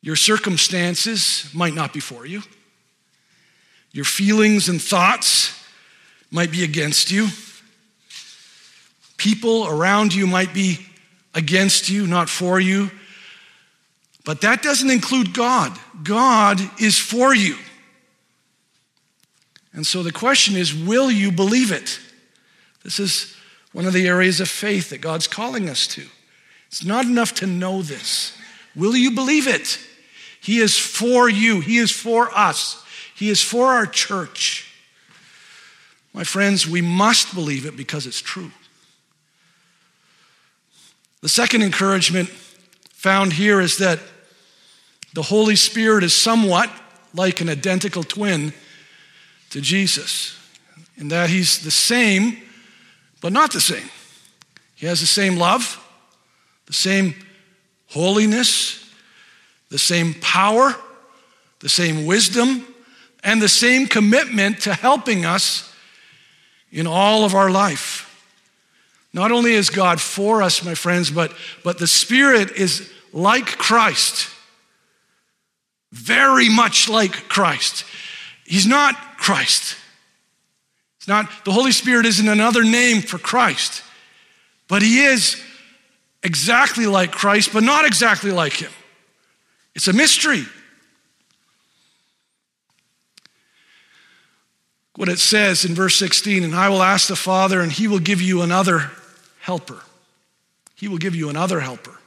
Your 0.00 0.16
circumstances 0.16 1.50
might 1.52 1.74
not 1.74 1.92
be 1.92 2.00
for 2.00 2.24
you. 2.24 2.42
Your 3.92 4.04
feelings 4.04 4.68
and 4.68 4.80
thoughts 4.80 5.52
might 6.30 6.50
be 6.50 6.62
against 6.62 7.10
you. 7.10 7.28
People 9.16 9.66
around 9.66 10.14
you 10.14 10.26
might 10.26 10.54
be 10.54 10.87
against 11.34 11.88
you, 11.88 12.06
not 12.06 12.28
for 12.28 12.58
you. 12.60 12.90
But 14.24 14.42
that 14.42 14.62
doesn't 14.62 14.90
include 14.90 15.32
God. 15.32 15.78
God 16.02 16.60
is 16.80 16.98
for 16.98 17.34
you. 17.34 17.56
And 19.72 19.86
so 19.86 20.02
the 20.02 20.12
question 20.12 20.56
is 20.56 20.74
will 20.74 21.10
you 21.10 21.30
believe 21.30 21.72
it? 21.72 22.00
This 22.84 22.98
is 22.98 23.34
one 23.72 23.86
of 23.86 23.92
the 23.92 24.06
areas 24.06 24.40
of 24.40 24.48
faith 24.48 24.90
that 24.90 25.00
God's 25.00 25.26
calling 25.26 25.68
us 25.68 25.86
to. 25.88 26.04
It's 26.68 26.84
not 26.84 27.04
enough 27.04 27.34
to 27.36 27.46
know 27.46 27.82
this. 27.82 28.36
Will 28.74 28.96
you 28.96 29.12
believe 29.12 29.46
it? 29.46 29.78
He 30.40 30.58
is 30.58 30.76
for 30.76 31.28
you, 31.28 31.60
He 31.60 31.78
is 31.78 31.90
for 31.90 32.30
us, 32.36 32.82
He 33.14 33.28
is 33.28 33.42
for 33.42 33.66
our 33.66 33.86
church. 33.86 34.64
My 36.12 36.24
friends, 36.24 36.66
we 36.66 36.80
must 36.80 37.34
believe 37.34 37.66
it 37.66 37.76
because 37.76 38.06
it's 38.06 38.20
true. 38.20 38.50
The 41.20 41.28
second 41.28 41.62
encouragement 41.62 42.28
found 42.92 43.32
here 43.32 43.60
is 43.60 43.78
that 43.78 43.98
the 45.14 45.22
Holy 45.22 45.56
Spirit 45.56 46.04
is 46.04 46.14
somewhat 46.14 46.70
like 47.14 47.40
an 47.40 47.48
identical 47.48 48.02
twin 48.02 48.52
to 49.50 49.60
Jesus, 49.60 50.38
in 50.96 51.08
that 51.08 51.30
He's 51.30 51.62
the 51.62 51.70
same, 51.70 52.38
but 53.20 53.32
not 53.32 53.52
the 53.52 53.60
same. 53.60 53.88
He 54.74 54.86
has 54.86 55.00
the 55.00 55.06
same 55.06 55.36
love, 55.38 55.84
the 56.66 56.72
same 56.72 57.14
holiness, 57.88 58.92
the 59.70 59.78
same 59.78 60.14
power, 60.20 60.76
the 61.60 61.68
same 61.68 62.06
wisdom, 62.06 62.66
and 63.24 63.42
the 63.42 63.48
same 63.48 63.86
commitment 63.86 64.60
to 64.60 64.74
helping 64.74 65.24
us 65.24 65.74
in 66.70 66.86
all 66.86 67.24
of 67.24 67.34
our 67.34 67.50
life. 67.50 68.07
Not 69.12 69.32
only 69.32 69.54
is 69.54 69.70
God 69.70 70.00
for 70.00 70.42
us, 70.42 70.64
my 70.64 70.74
friends, 70.74 71.10
but, 71.10 71.32
but 71.64 71.78
the 71.78 71.86
Spirit 71.86 72.52
is 72.52 72.90
like 73.12 73.46
Christ, 73.46 74.28
very 75.92 76.48
much 76.48 76.88
like 76.88 77.28
Christ. 77.28 77.84
He's 78.44 78.66
not 78.66 78.94
Christ. 79.16 79.76
It's 80.98 81.08
not, 81.08 81.44
the 81.44 81.52
Holy 81.52 81.72
Spirit 81.72 82.06
isn't 82.06 82.28
another 82.28 82.64
name 82.64 83.00
for 83.00 83.18
Christ, 83.18 83.82
but 84.68 84.82
He 84.82 85.00
is 85.04 85.40
exactly 86.22 86.86
like 86.86 87.12
Christ, 87.12 87.52
but 87.52 87.62
not 87.62 87.86
exactly 87.86 88.30
like 88.30 88.54
Him. 88.54 88.70
It's 89.74 89.88
a 89.88 89.92
mystery. 89.92 90.44
What 94.98 95.08
it 95.08 95.20
says 95.20 95.64
in 95.64 95.76
verse 95.76 95.94
16, 95.94 96.42
and 96.42 96.56
I 96.56 96.68
will 96.68 96.82
ask 96.82 97.06
the 97.06 97.14
Father, 97.14 97.60
and 97.60 97.70
he 97.70 97.86
will 97.86 98.00
give 98.00 98.20
you 98.20 98.42
another 98.42 98.90
helper. 99.38 99.80
He 100.74 100.88
will 100.88 100.98
give 100.98 101.14
you 101.14 101.28
another 101.28 101.60
helper 101.60 102.00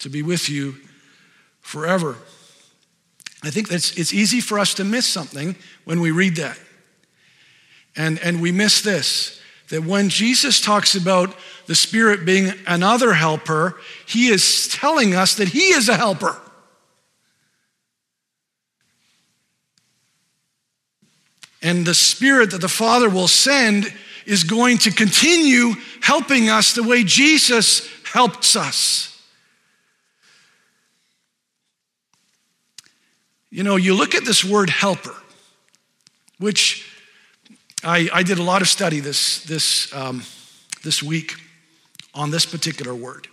to 0.00 0.08
be 0.08 0.20
with 0.20 0.48
you 0.48 0.74
forever. 1.60 2.16
I 3.44 3.50
think 3.50 3.68
that's, 3.68 3.96
it's 3.96 4.12
easy 4.12 4.40
for 4.40 4.58
us 4.58 4.74
to 4.74 4.84
miss 4.84 5.06
something 5.06 5.54
when 5.84 6.00
we 6.00 6.10
read 6.10 6.34
that. 6.34 6.58
And, 7.94 8.18
and 8.18 8.42
we 8.42 8.50
miss 8.50 8.80
this 8.80 9.40
that 9.68 9.84
when 9.84 10.08
Jesus 10.08 10.60
talks 10.60 10.96
about 10.96 11.32
the 11.66 11.76
Spirit 11.76 12.26
being 12.26 12.52
another 12.66 13.12
helper, 13.12 13.78
he 14.04 14.26
is 14.26 14.66
telling 14.66 15.14
us 15.14 15.36
that 15.36 15.50
he 15.50 15.68
is 15.68 15.88
a 15.88 15.96
helper. 15.96 16.36
And 21.62 21.86
the 21.86 21.94
Spirit 21.94 22.52
that 22.52 22.60
the 22.60 22.68
Father 22.68 23.10
will 23.10 23.28
send 23.28 23.92
is 24.26 24.44
going 24.44 24.78
to 24.78 24.90
continue 24.90 25.74
helping 26.00 26.48
us 26.48 26.74
the 26.74 26.82
way 26.82 27.04
Jesus 27.04 27.88
helps 28.04 28.56
us. 28.56 29.06
You 33.50 33.64
know, 33.64 33.76
you 33.76 33.94
look 33.94 34.14
at 34.14 34.24
this 34.24 34.44
word 34.44 34.70
helper, 34.70 35.14
which 36.38 36.88
I, 37.82 38.08
I 38.12 38.22
did 38.22 38.38
a 38.38 38.42
lot 38.42 38.62
of 38.62 38.68
study 38.68 39.00
this, 39.00 39.42
this, 39.44 39.92
um, 39.94 40.22
this 40.84 41.02
week 41.02 41.34
on 42.14 42.30
this 42.30 42.46
particular 42.46 42.94
word. 42.94 43.26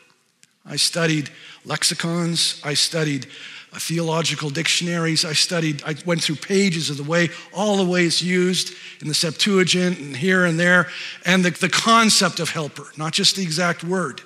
I 0.65 0.75
studied 0.75 1.29
lexicons, 1.65 2.59
I 2.63 2.73
studied 2.73 3.27
theological 3.75 4.49
dictionaries. 4.49 5.25
I 5.25 5.33
studied, 5.33 5.83
I 5.85 5.95
went 6.05 6.23
through 6.23 6.37
pages 6.37 6.89
of 6.89 6.97
the 6.97 7.03
way, 7.03 7.29
all 7.53 7.77
the 7.77 7.85
ways 7.85 8.21
used 8.21 8.73
in 9.01 9.07
the 9.07 9.13
Septuagint 9.13 9.99
and 9.99 10.15
here 10.15 10.45
and 10.45 10.59
there, 10.59 10.87
and 11.25 11.43
the, 11.43 11.51
the 11.51 11.69
concept 11.69 12.39
of 12.39 12.49
helper, 12.49 12.87
not 12.97 13.13
just 13.13 13.35
the 13.35 13.43
exact 13.43 13.83
word. 13.83 14.21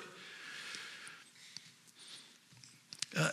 Uh, 3.16 3.30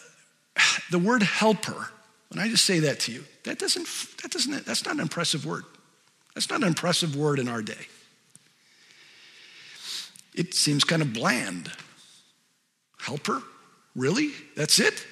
the 0.92 1.00
word 1.00 1.24
helper, 1.24 1.90
when 2.30 2.44
I 2.44 2.50
just 2.50 2.66
say 2.66 2.80
that 2.80 3.00
to 3.02 3.12
you, 3.12 3.24
that 3.44 3.60
doesn't, 3.60 3.88
that 4.22 4.32
doesn't, 4.32 4.66
that's 4.66 4.86
not 4.86 4.96
an 4.96 5.00
impressive 5.00 5.46
word. 5.46 5.64
That's 6.36 6.50
not 6.50 6.62
an 6.62 6.68
impressive 6.68 7.16
word 7.16 7.40
in 7.40 7.48
our 7.48 7.62
day. 7.62 7.88
It 10.36 10.54
seems 10.54 10.84
kind 10.84 11.02
of 11.02 11.14
bland. 11.14 11.72
Helper? 13.00 13.42
Really? 13.96 14.32
That's 14.56 14.80
it? 14.80 15.06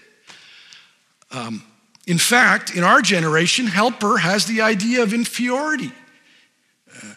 Um, 1.31 1.63
in 2.05 2.17
fact, 2.17 2.75
in 2.75 2.83
our 2.83 3.01
generation, 3.01 3.67
helper 3.67 4.17
has 4.17 4.45
the 4.45 4.61
idea 4.61 5.03
of 5.03 5.13
inferiority 5.13 5.91
uh, 6.95 7.13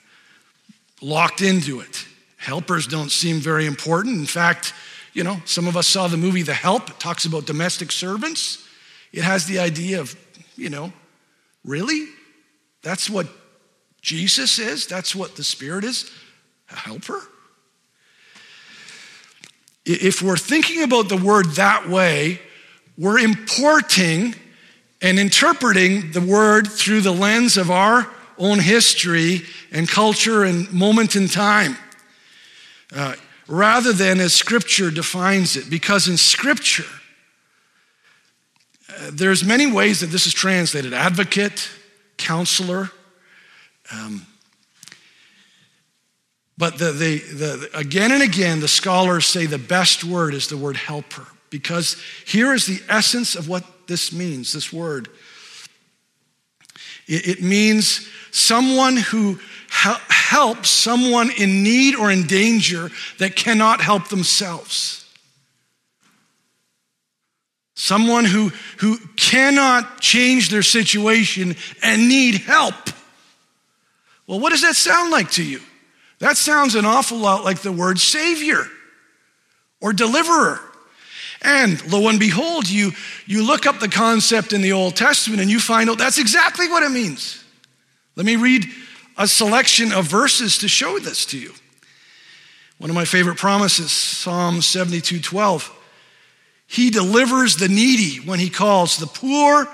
locked 1.01 1.43
into 1.43 1.81
it. 1.81 2.07
Helpers 2.37 2.87
don't 2.87 3.11
seem 3.11 3.39
very 3.39 3.67
important. 3.67 4.19
In 4.19 4.27
fact, 4.27 4.73
you 5.13 5.23
know, 5.23 5.41
some 5.45 5.69
of 5.69 5.77
us 5.77 5.87
saw 5.87 6.09
the 6.09 6.17
movie 6.17 6.43
The 6.43 6.55
Help. 6.55 6.91
It 6.91 6.99
talks 6.99 7.25
about 7.25 7.47
domestic 7.47 7.93
servants. 7.93 8.67
It 9.13 9.23
has 9.23 9.47
the 9.47 9.59
idea 9.59 10.01
of, 10.01 10.17
you 10.57 10.71
know, 10.71 10.93
really? 11.65 12.09
That's 12.83 13.11
what 13.11 13.29
Jesus 14.01 14.59
is? 14.59 14.87
That's 14.87 15.15
what 15.15 15.37
the 15.37 15.45
Spirit 15.45 15.85
is? 15.85 16.11
A 16.71 16.77
helper? 16.77 17.21
If 19.85 20.23
we're 20.23 20.37
thinking 20.37 20.83
about 20.83 21.09
the 21.09 21.17
word 21.17 21.47
that 21.53 21.89
way, 21.89 22.41
we're 22.99 23.19
importing 23.19 24.35
and 25.03 25.19
interpreting 25.19 26.13
the 26.13 26.21
word 26.21 26.67
through 26.67 27.01
the 27.01 27.13
lens 27.13 27.57
of 27.57 27.71
our 27.71 28.11
own 28.39 28.59
history 28.59 29.43
and 29.73 29.89
culture 29.89 30.45
and 30.45 30.71
moment 30.73 31.17
in 31.17 31.29
time, 31.29 31.77
uh, 32.95 33.15
rather 33.47 33.93
than 33.93 34.21
as 34.21 34.35
Scripture 34.35 34.91
defines 34.91 35.57
it. 35.57 35.71
Because 35.71 36.09
in 36.09 36.17
Scripture, 36.17 36.85
uh, 38.89 39.11
there's 39.13 39.45
many 39.45 39.71
ways 39.71 40.01
that 40.01 40.07
this 40.07 40.27
is 40.27 40.35
translated 40.35 40.93
advocate, 40.93 41.71
counselor. 42.17 42.91
Um, 43.93 44.27
but 46.61 46.79
the, 46.79 46.93
the, 46.93 47.19
the, 47.19 47.71
again 47.73 48.13
and 48.13 48.23
again, 48.23 48.61
the 48.61 48.69
scholars 48.69 49.25
say 49.25 49.47
the 49.47 49.59
best 49.59 50.05
word 50.05 50.35
is 50.35 50.49
the 50.49 50.59
word 50.59 50.77
helper, 50.77 51.27
because 51.51 52.01
here 52.25 52.55
is 52.55 52.67
the 52.67 52.81
essence 52.89 53.35
of 53.35 53.49
what 53.49 53.65
this 53.87 54.13
means 54.13 54.53
this 54.53 54.73
word. 54.73 55.09
It, 57.07 57.43
means 57.43 58.09
someone 58.31 58.97
who 58.97 59.41
helps 59.69 60.69
someone 60.71 61.31
in 61.37 61.65
need 61.65 61.97
or 61.97 62.09
in 62.09 62.29
danger 62.29 62.89
that 63.19 63.35
cannot 63.35 63.81
help 63.81 64.09
themselves. 64.09 65.05
Someone 67.75 68.25
who, 68.25 68.53
who 68.79 68.99
cannot 69.17 70.01
change 70.01 70.51
their 70.51 70.63
situation 70.63 71.57
and 71.83 72.09
need 72.09 72.37
help. 72.37 72.75
Well, 74.29 74.39
what 74.39 74.51
does 74.51 74.63
that 74.63 74.77
sound 74.77 75.11
like 75.11 75.33
to 75.33 75.43
you? 75.43 75.61
That 76.21 76.37
sounds 76.37 76.77
an 76.77 76.85
awful 76.85 77.19
lot 77.19 77.43
like 77.45 77.63
the 77.63 77.73
word 77.73 77.99
Savior 77.99 78.65
or 79.81 79.93
deliverer. 79.93 80.61
And 81.43 81.85
lo 81.91 82.09
and 82.09 82.19
behold, 82.19 82.69
you, 82.69 82.93
you 83.27 83.47
look 83.47 83.67
up 83.67 83.81
the 83.81 83.89
concept 83.89 84.53
in 84.53 84.61
the 84.61 84.73
Old 84.73 84.97
Testament 84.97 85.41
and 85.41 85.51
you 85.51 85.59
find 85.59 85.89
out 85.89 85.99
that's 85.99 86.19
exactly 86.19 86.69
what 86.69 86.83
it 86.83 86.91
means. 86.91 87.43
Let 88.17 88.27
me 88.27 88.37
read 88.37 88.67
a 89.17 89.27
selection 89.27 89.93
of 89.93 90.07
verses 90.07 90.59
to 90.59 90.69
show 90.69 90.99
this 90.99 91.25
to 91.27 91.39
you. 91.39 91.53
One 92.79 92.91
of 92.91 92.97
my 92.97 93.05
favorite 93.05 93.37
promises, 93.39 93.91
Psalm 93.91 94.63
72 94.63 95.21
12. 95.21 95.77
He 96.67 96.91
delivers 96.91 97.57
the 97.57 97.69
needy 97.69 98.19
when 98.25 98.39
he 98.39 98.49
calls, 98.49 98.97
the 98.97 99.07
poor 99.07 99.69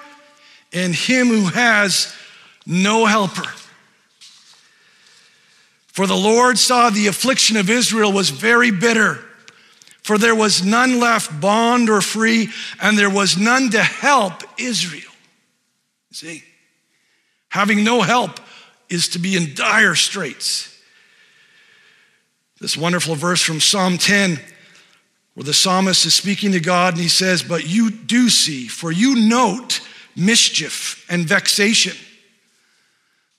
and 0.73 0.95
him 0.95 1.29
who 1.29 1.47
has 1.47 2.15
no 2.67 3.07
helper. 3.07 3.49
For 5.89 6.07
the 6.07 6.17
Lord 6.17 6.59
saw 6.59 6.91
the 6.91 7.07
affliction 7.07 7.57
of 7.57 7.71
Israel 7.71 8.13
was 8.13 8.31
very 8.31 8.71
bitter 8.71 9.25
for 10.07 10.19
there 10.19 10.37
was 10.37 10.65
none 10.65 11.01
left, 11.01 11.41
bond 11.41 11.91
or 11.91 12.01
free, 12.01 12.49
and 12.81 12.97
there 12.97 13.11
was 13.11 13.37
none 13.37 13.71
to 13.71 13.83
help 13.83 14.45
Israel. 14.57 15.11
See? 16.13 16.45
Having 17.49 17.83
no 17.83 18.03
help 18.03 18.39
is 18.89 19.09
to 19.09 19.19
be 19.19 19.37
in 19.37 19.57
dire 19.57 19.97
straits. 19.97 20.81
This 22.61 22.77
wonderful 22.77 23.17
verse 23.17 23.43
from 23.43 23.59
Psalm 23.59 23.99
10, 23.99 24.39
where 25.35 25.43
the 25.43 25.53
psalmist 25.53 26.07
is 26.07 26.15
speaking 26.15 26.53
to 26.53 26.61
God 26.61 26.95
and 26.95 27.03
he 27.03 27.09
says, 27.09 27.43
But 27.43 27.69
you 27.69 27.91
do 27.91 28.29
see, 28.29 28.69
for 28.69 28.93
you 28.93 29.29
note 29.29 29.81
mischief 30.15 31.05
and 31.11 31.27
vexation, 31.27 31.97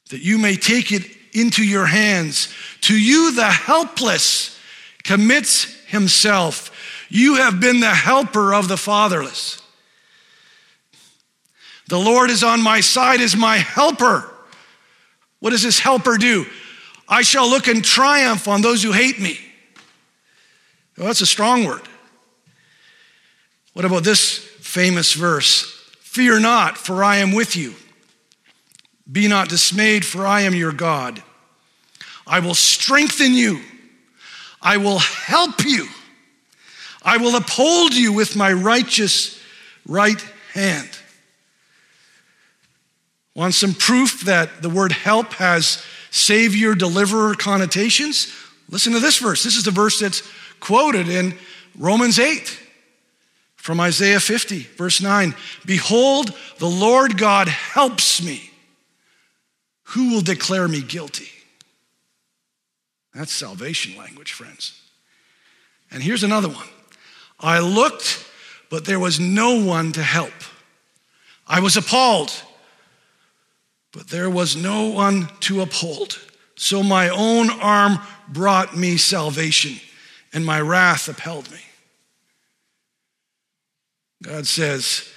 that 0.09 0.19
you 0.19 0.37
may 0.37 0.57
take 0.57 0.91
it 0.91 1.05
into 1.31 1.63
your 1.63 1.85
hands. 1.85 2.53
To 2.81 2.93
you, 2.93 3.31
the 3.31 3.45
helpless 3.45 4.59
commits 5.05 5.76
himself. 5.87 6.71
You 7.09 7.35
have 7.35 7.59
been 7.59 7.79
the 7.79 7.93
helper 7.93 8.53
of 8.53 8.67
the 8.67 8.77
fatherless. 8.77 9.61
The 11.87 11.99
Lord 11.99 12.29
is 12.29 12.43
on 12.43 12.61
my 12.61 12.81
side 12.81 13.21
as 13.21 13.35
my 13.35 13.57
helper. 13.57 14.29
What 15.39 15.51
does 15.51 15.63
this 15.63 15.79
helper 15.79 16.17
do? 16.17 16.45
I 17.07 17.21
shall 17.21 17.49
look 17.49 17.67
in 17.67 17.81
triumph 17.81 18.47
on 18.47 18.61
those 18.61 18.83
who 18.83 18.91
hate 18.91 19.19
me. 19.19 19.39
Well, 20.97 21.07
that's 21.07 21.21
a 21.21 21.25
strong 21.25 21.63
word. 21.63 21.83
What 23.73 23.85
about 23.85 24.03
this 24.03 24.37
famous 24.37 25.13
verse? 25.13 25.73
Fear 26.01 26.39
not, 26.39 26.77
for 26.77 27.03
I 27.03 27.17
am 27.17 27.31
with 27.31 27.55
you. 27.55 27.75
Be 29.09 29.27
not 29.27 29.47
dismayed, 29.47 30.03
for 30.03 30.25
I 30.25 30.41
am 30.41 30.55
your 30.55 30.73
God. 30.73 31.23
I 32.25 32.39
will 32.39 32.55
strengthen 32.55 33.33
you. 33.33 33.61
I 34.61 34.77
will 34.77 34.99
help 34.99 35.63
you. 35.65 35.87
I 37.03 37.17
will 37.17 37.35
uphold 37.35 37.93
you 37.93 38.11
with 38.11 38.35
my 38.35 38.51
righteous 38.51 39.39
right 39.87 40.21
hand. 40.53 40.89
Want 43.35 43.53
some 43.53 43.73
proof 43.73 44.21
that 44.21 44.61
the 44.61 44.69
word 44.69 44.91
help 44.91 45.33
has 45.33 45.83
savior, 46.09 46.73
deliverer 46.73 47.35
connotations? 47.35 48.33
Listen 48.69 48.93
to 48.93 48.99
this 48.99 49.19
verse. 49.19 49.43
This 49.43 49.55
is 49.55 49.63
the 49.63 49.71
verse 49.71 49.99
that's 49.99 50.23
quoted 50.59 51.07
in 51.07 51.35
Romans 51.77 52.19
8 52.19 52.59
from 53.55 53.79
Isaiah 53.79 54.19
50, 54.19 54.59
verse 54.75 55.01
9. 55.01 55.35
Behold, 55.65 56.35
the 56.57 56.67
Lord 56.67 57.17
God 57.17 57.47
helps 57.47 58.23
me. 58.23 58.49
Who 59.89 60.13
will 60.13 60.21
declare 60.21 60.67
me 60.67 60.81
guilty? 60.81 61.29
That's 63.17 63.33
salvation 63.33 63.97
language, 63.97 64.31
friends. 64.33 64.79
And 65.89 66.03
here's 66.03 66.23
another 66.23 66.49
one 66.49 66.67
I 67.39 67.59
looked, 67.59 68.23
but 68.69 68.85
there 68.85 68.99
was 68.99 69.19
no 69.19 69.63
one 69.63 69.91
to 69.93 70.03
help. 70.03 70.33
I 71.47 71.59
was 71.59 71.77
appalled, 71.77 72.31
but 73.91 74.09
there 74.09 74.29
was 74.29 74.55
no 74.55 74.89
one 74.89 75.29
to 75.41 75.61
uphold. 75.61 76.19
So 76.55 76.83
my 76.83 77.09
own 77.09 77.49
arm 77.49 77.99
brought 78.27 78.77
me 78.77 78.97
salvation, 78.97 79.79
and 80.31 80.45
my 80.45 80.61
wrath 80.61 81.07
upheld 81.07 81.49
me. 81.49 81.61
God 84.21 84.45
says, 84.45 85.09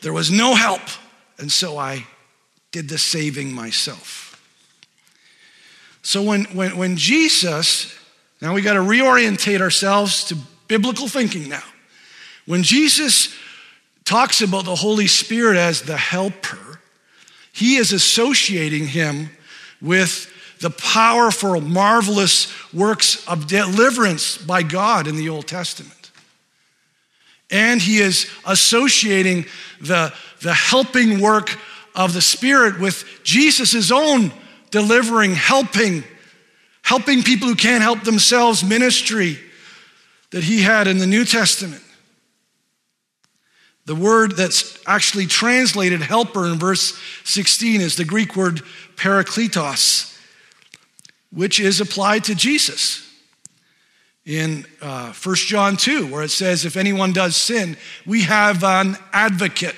There 0.00 0.12
was 0.14 0.30
no 0.30 0.54
help, 0.54 0.82
and 1.38 1.52
so 1.52 1.76
I 1.76 2.06
did 2.72 2.88
the 2.88 2.98
saving 2.98 3.52
myself. 3.52 4.23
So 6.04 6.22
when, 6.22 6.44
when, 6.44 6.76
when 6.76 6.96
Jesus, 6.98 7.92
now 8.42 8.52
we 8.52 8.60
got 8.60 8.74
to 8.74 8.80
reorientate 8.80 9.62
ourselves 9.62 10.24
to 10.24 10.36
biblical 10.68 11.08
thinking 11.08 11.48
now. 11.48 11.62
When 12.44 12.62
Jesus 12.62 13.34
talks 14.04 14.42
about 14.42 14.66
the 14.66 14.74
Holy 14.74 15.06
Spirit 15.06 15.56
as 15.56 15.80
the 15.80 15.96
helper, 15.96 16.78
he 17.52 17.76
is 17.76 17.90
associating 17.92 18.86
him 18.86 19.30
with 19.80 20.30
the 20.60 20.68
powerful, 20.68 21.58
marvelous 21.62 22.52
works 22.74 23.26
of 23.26 23.46
deliverance 23.46 24.36
by 24.36 24.62
God 24.62 25.06
in 25.06 25.16
the 25.16 25.30
Old 25.30 25.46
Testament. 25.46 26.10
And 27.50 27.80
he 27.80 27.98
is 27.98 28.30
associating 28.46 29.46
the, 29.80 30.12
the 30.42 30.52
helping 30.52 31.22
work 31.22 31.58
of 31.94 32.12
the 32.12 32.20
Spirit 32.20 32.78
with 32.78 33.06
Jesus' 33.22 33.90
own 33.90 34.32
delivering, 34.74 35.36
helping, 35.36 36.02
helping 36.82 37.22
people 37.22 37.46
who 37.46 37.54
can't 37.54 37.80
help 37.80 38.02
themselves 38.02 38.64
ministry 38.64 39.38
that 40.32 40.42
he 40.42 40.62
had 40.62 40.88
in 40.88 40.98
the 40.98 41.06
New 41.06 41.24
Testament. 41.24 41.80
The 43.86 43.94
word 43.94 44.32
that's 44.32 44.76
actually 44.84 45.26
translated 45.26 46.00
helper 46.00 46.44
in 46.46 46.58
verse 46.58 46.98
16 47.22 47.82
is 47.82 47.94
the 47.94 48.04
Greek 48.04 48.34
word 48.34 48.62
parakletos, 48.96 50.18
which 51.30 51.60
is 51.60 51.80
applied 51.80 52.24
to 52.24 52.34
Jesus 52.34 53.08
in 54.26 54.66
uh, 54.82 55.12
1 55.12 55.36
John 55.36 55.76
2, 55.76 56.08
where 56.08 56.24
it 56.24 56.30
says, 56.30 56.64
If 56.64 56.76
anyone 56.76 57.12
does 57.12 57.36
sin, 57.36 57.76
we 58.04 58.22
have 58.22 58.64
an 58.64 58.96
advocate 59.12 59.76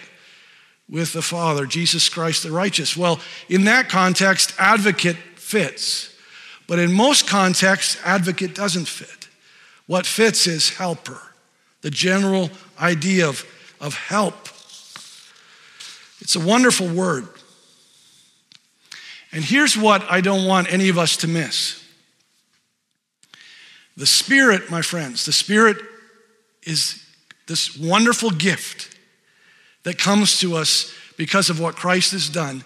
with 0.89 1.13
the 1.13 1.23
Father, 1.23 1.67
Jesus 1.67 2.09
Christ 2.09 2.43
the 2.43 2.53
righteous. 2.53 2.97
Well, 2.97 3.21
in 3.49 3.65
that 3.65 3.89
context, 3.89 4.55
advocate 4.59 5.17
fits. 5.35 6.15
But 6.67 6.79
in 6.79 6.93
most 6.93 7.29
contexts, 7.29 7.99
advocate 8.05 8.55
doesn't 8.55 8.89
fit. 8.89 9.29
What 9.87 10.07
fits 10.07 10.47
is 10.47 10.71
helper, 10.71 11.21
the 11.83 11.91
general 11.91 12.51
idea 12.81 13.29
of, 13.29 13.45
of 13.81 13.95
help. 13.95 14.49
It's 16.21 16.35
a 16.35 16.41
wonderful 16.41 16.89
word. 16.89 17.29
And 19.33 19.45
here's 19.45 19.77
what 19.77 20.03
I 20.11 20.21
don't 20.21 20.47
want 20.47 20.73
any 20.73 20.89
of 20.89 20.99
us 20.99 21.17
to 21.19 21.29
miss 21.29 21.83
the 23.97 24.07
Spirit, 24.07 24.71
my 24.71 24.83
friends, 24.83 25.25
the 25.25 25.33
Spirit 25.33 25.79
is 26.65 27.03
this 27.47 27.79
wonderful 27.79 28.31
gift 28.31 28.96
that 29.87 29.99
comes 29.99 30.41
to 30.41 30.57
us 30.57 30.93
because 31.17 31.49
of 31.49 31.61
what 31.61 31.77
Christ 31.77 32.11
has 32.11 32.29
done. 32.29 32.65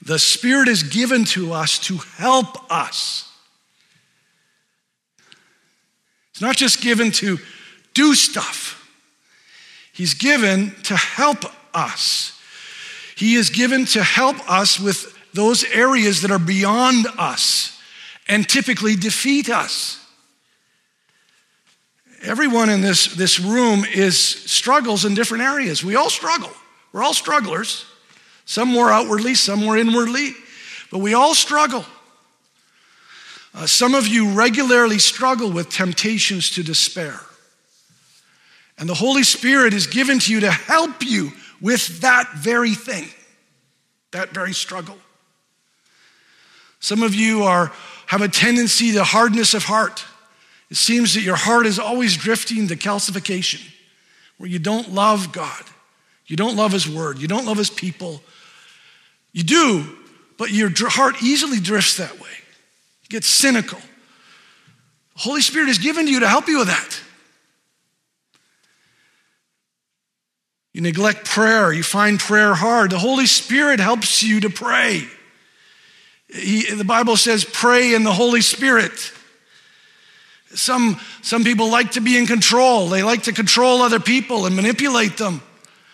The 0.00 0.20
Spirit 0.20 0.68
is 0.68 0.84
given 0.84 1.24
to 1.24 1.52
us 1.52 1.76
to 1.80 1.96
help 1.96 2.70
us. 2.70 3.28
It's 6.30 6.40
not 6.40 6.56
just 6.56 6.80
given 6.80 7.10
to 7.12 7.38
do 7.94 8.14
stuff, 8.14 8.78
He's 9.92 10.14
given 10.14 10.72
to 10.84 10.96
help 10.96 11.44
us. 11.74 12.40
He 13.16 13.34
is 13.34 13.50
given 13.50 13.84
to 13.86 14.02
help 14.02 14.36
us 14.48 14.78
with 14.78 15.18
those 15.34 15.64
areas 15.64 16.22
that 16.22 16.30
are 16.30 16.38
beyond 16.38 17.06
us 17.18 17.76
and 18.28 18.48
typically 18.48 18.94
defeat 18.94 19.50
us. 19.50 20.01
Everyone 22.22 22.70
in 22.70 22.80
this, 22.80 23.14
this 23.14 23.40
room 23.40 23.84
is 23.84 24.16
struggles 24.18 25.04
in 25.04 25.14
different 25.14 25.42
areas. 25.42 25.84
We 25.84 25.96
all 25.96 26.08
struggle. 26.08 26.52
We're 26.92 27.02
all 27.02 27.14
strugglers. 27.14 27.84
Some 28.44 28.68
more 28.68 28.90
outwardly, 28.90 29.34
some 29.34 29.60
more 29.60 29.76
inwardly, 29.76 30.34
but 30.90 30.98
we 30.98 31.14
all 31.14 31.34
struggle. 31.34 31.84
Uh, 33.54 33.66
some 33.66 33.94
of 33.94 34.06
you 34.06 34.30
regularly 34.30 34.98
struggle 34.98 35.50
with 35.50 35.68
temptations 35.68 36.50
to 36.50 36.62
despair. 36.62 37.18
And 38.78 38.88
the 38.88 38.94
Holy 38.94 39.22
Spirit 39.24 39.74
is 39.74 39.86
given 39.86 40.18
to 40.20 40.32
you 40.32 40.40
to 40.40 40.50
help 40.50 41.04
you 41.04 41.32
with 41.60 42.00
that 42.00 42.32
very 42.34 42.74
thing, 42.74 43.08
that 44.12 44.30
very 44.30 44.52
struggle. 44.52 44.96
Some 46.80 47.02
of 47.02 47.14
you 47.14 47.44
are, 47.44 47.72
have 48.06 48.22
a 48.22 48.28
tendency 48.28 48.92
to 48.92 49.04
hardness 49.04 49.54
of 49.54 49.64
heart. 49.64 50.04
It 50.72 50.76
seems 50.76 51.12
that 51.12 51.20
your 51.20 51.36
heart 51.36 51.66
is 51.66 51.78
always 51.78 52.16
drifting 52.16 52.68
to 52.68 52.76
calcification, 52.76 53.60
where 54.38 54.48
you 54.48 54.58
don't 54.58 54.94
love 54.94 55.30
God, 55.30 55.62
you 56.24 56.34
don't 56.34 56.56
love 56.56 56.72
His 56.72 56.88
Word, 56.88 57.18
you 57.18 57.28
don't 57.28 57.44
love 57.44 57.58
His 57.58 57.68
people. 57.68 58.22
You 59.32 59.42
do, 59.42 59.84
but 60.38 60.50
your 60.50 60.70
heart 60.88 61.22
easily 61.22 61.60
drifts 61.60 61.98
that 61.98 62.18
way. 62.18 62.30
You 63.02 63.08
get 63.10 63.22
cynical. 63.22 63.80
The 63.80 65.20
Holy 65.20 65.42
Spirit 65.42 65.68
is 65.68 65.76
given 65.76 66.06
to 66.06 66.10
you 66.10 66.20
to 66.20 66.28
help 66.28 66.48
you 66.48 66.60
with 66.60 66.68
that. 66.68 67.00
You 70.72 70.80
neglect 70.80 71.26
prayer, 71.26 71.70
you 71.70 71.82
find 71.82 72.18
prayer 72.18 72.54
hard. 72.54 72.92
The 72.92 72.98
Holy 72.98 73.26
Spirit 73.26 73.78
helps 73.78 74.22
you 74.22 74.40
to 74.40 74.48
pray. 74.48 75.06
He, 76.28 76.74
the 76.74 76.82
Bible 76.82 77.18
says, 77.18 77.44
pray 77.44 77.92
in 77.92 78.04
the 78.04 78.12
Holy 78.14 78.40
Spirit. 78.40 79.12
Some, 80.54 81.00
some 81.22 81.44
people 81.44 81.70
like 81.70 81.92
to 81.92 82.00
be 82.00 82.18
in 82.18 82.26
control. 82.26 82.88
They 82.88 83.02
like 83.02 83.24
to 83.24 83.32
control 83.32 83.82
other 83.82 84.00
people 84.00 84.46
and 84.46 84.54
manipulate 84.54 85.16
them. 85.16 85.40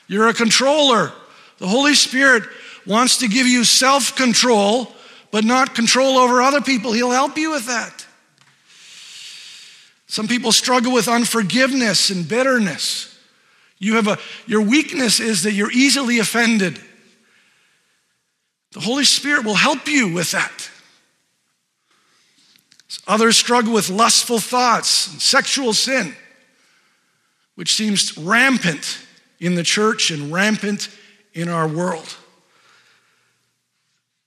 You're 0.09 0.29
a 0.29 0.35
controller. 0.35 1.13
The 1.59 1.69
Holy 1.69 1.95
Spirit 1.95 2.45
wants 2.87 3.19
to 3.19 3.29
give 3.29 3.47
you 3.47 3.65
self 3.65 4.17
control, 4.17 4.93
but 5.31 5.45
not 5.45 5.75
control 5.75 6.19
over 6.19 6.41
other 6.41 6.61
people. 6.61 6.93
He'll 6.93 7.11
help 7.11 7.37
you 7.37 7.51
with 7.51 7.67
that. 7.67 8.07
Some 10.07 10.27
people 10.27 10.53
struggle 10.53 10.93
with 10.93 11.07
unforgiveness 11.07 12.11
and 12.11 12.27
bitterness. 12.27 13.17
You 13.79 13.97
have 13.97 14.09
a, 14.09 14.19
your 14.47 14.63
weakness 14.63 15.21
is 15.21 15.43
that 15.43 15.53
you're 15.53 15.71
easily 15.71 16.19
offended. 16.19 16.81
The 18.73 18.81
Holy 18.81 19.05
Spirit 19.05 19.45
will 19.45 19.55
help 19.55 19.87
you 19.87 20.13
with 20.13 20.33
that. 20.33 20.71
Others 23.07 23.37
struggle 23.37 23.75
with 23.75 23.91
lustful 23.91 24.39
thoughts 24.39 25.13
and 25.13 25.21
sexual 25.21 25.75
sin, 25.75 26.15
which 27.55 27.75
seems 27.75 28.17
rampant 28.17 28.99
in 29.41 29.55
the 29.55 29.63
church 29.63 30.11
and 30.11 30.33
rampant 30.33 30.89
in 31.35 31.49
our 31.49 31.69
world. 31.69 32.17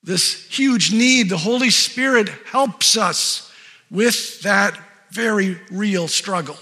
This 0.03 0.47
huge 0.47 0.91
need, 0.91 1.29
the 1.29 1.37
Holy 1.37 1.69
Spirit 1.69 2.29
helps 2.45 2.97
us 2.97 3.51
with 3.89 4.41
that 4.41 4.77
very 5.11 5.59
real 5.69 6.07
struggle. 6.07 6.57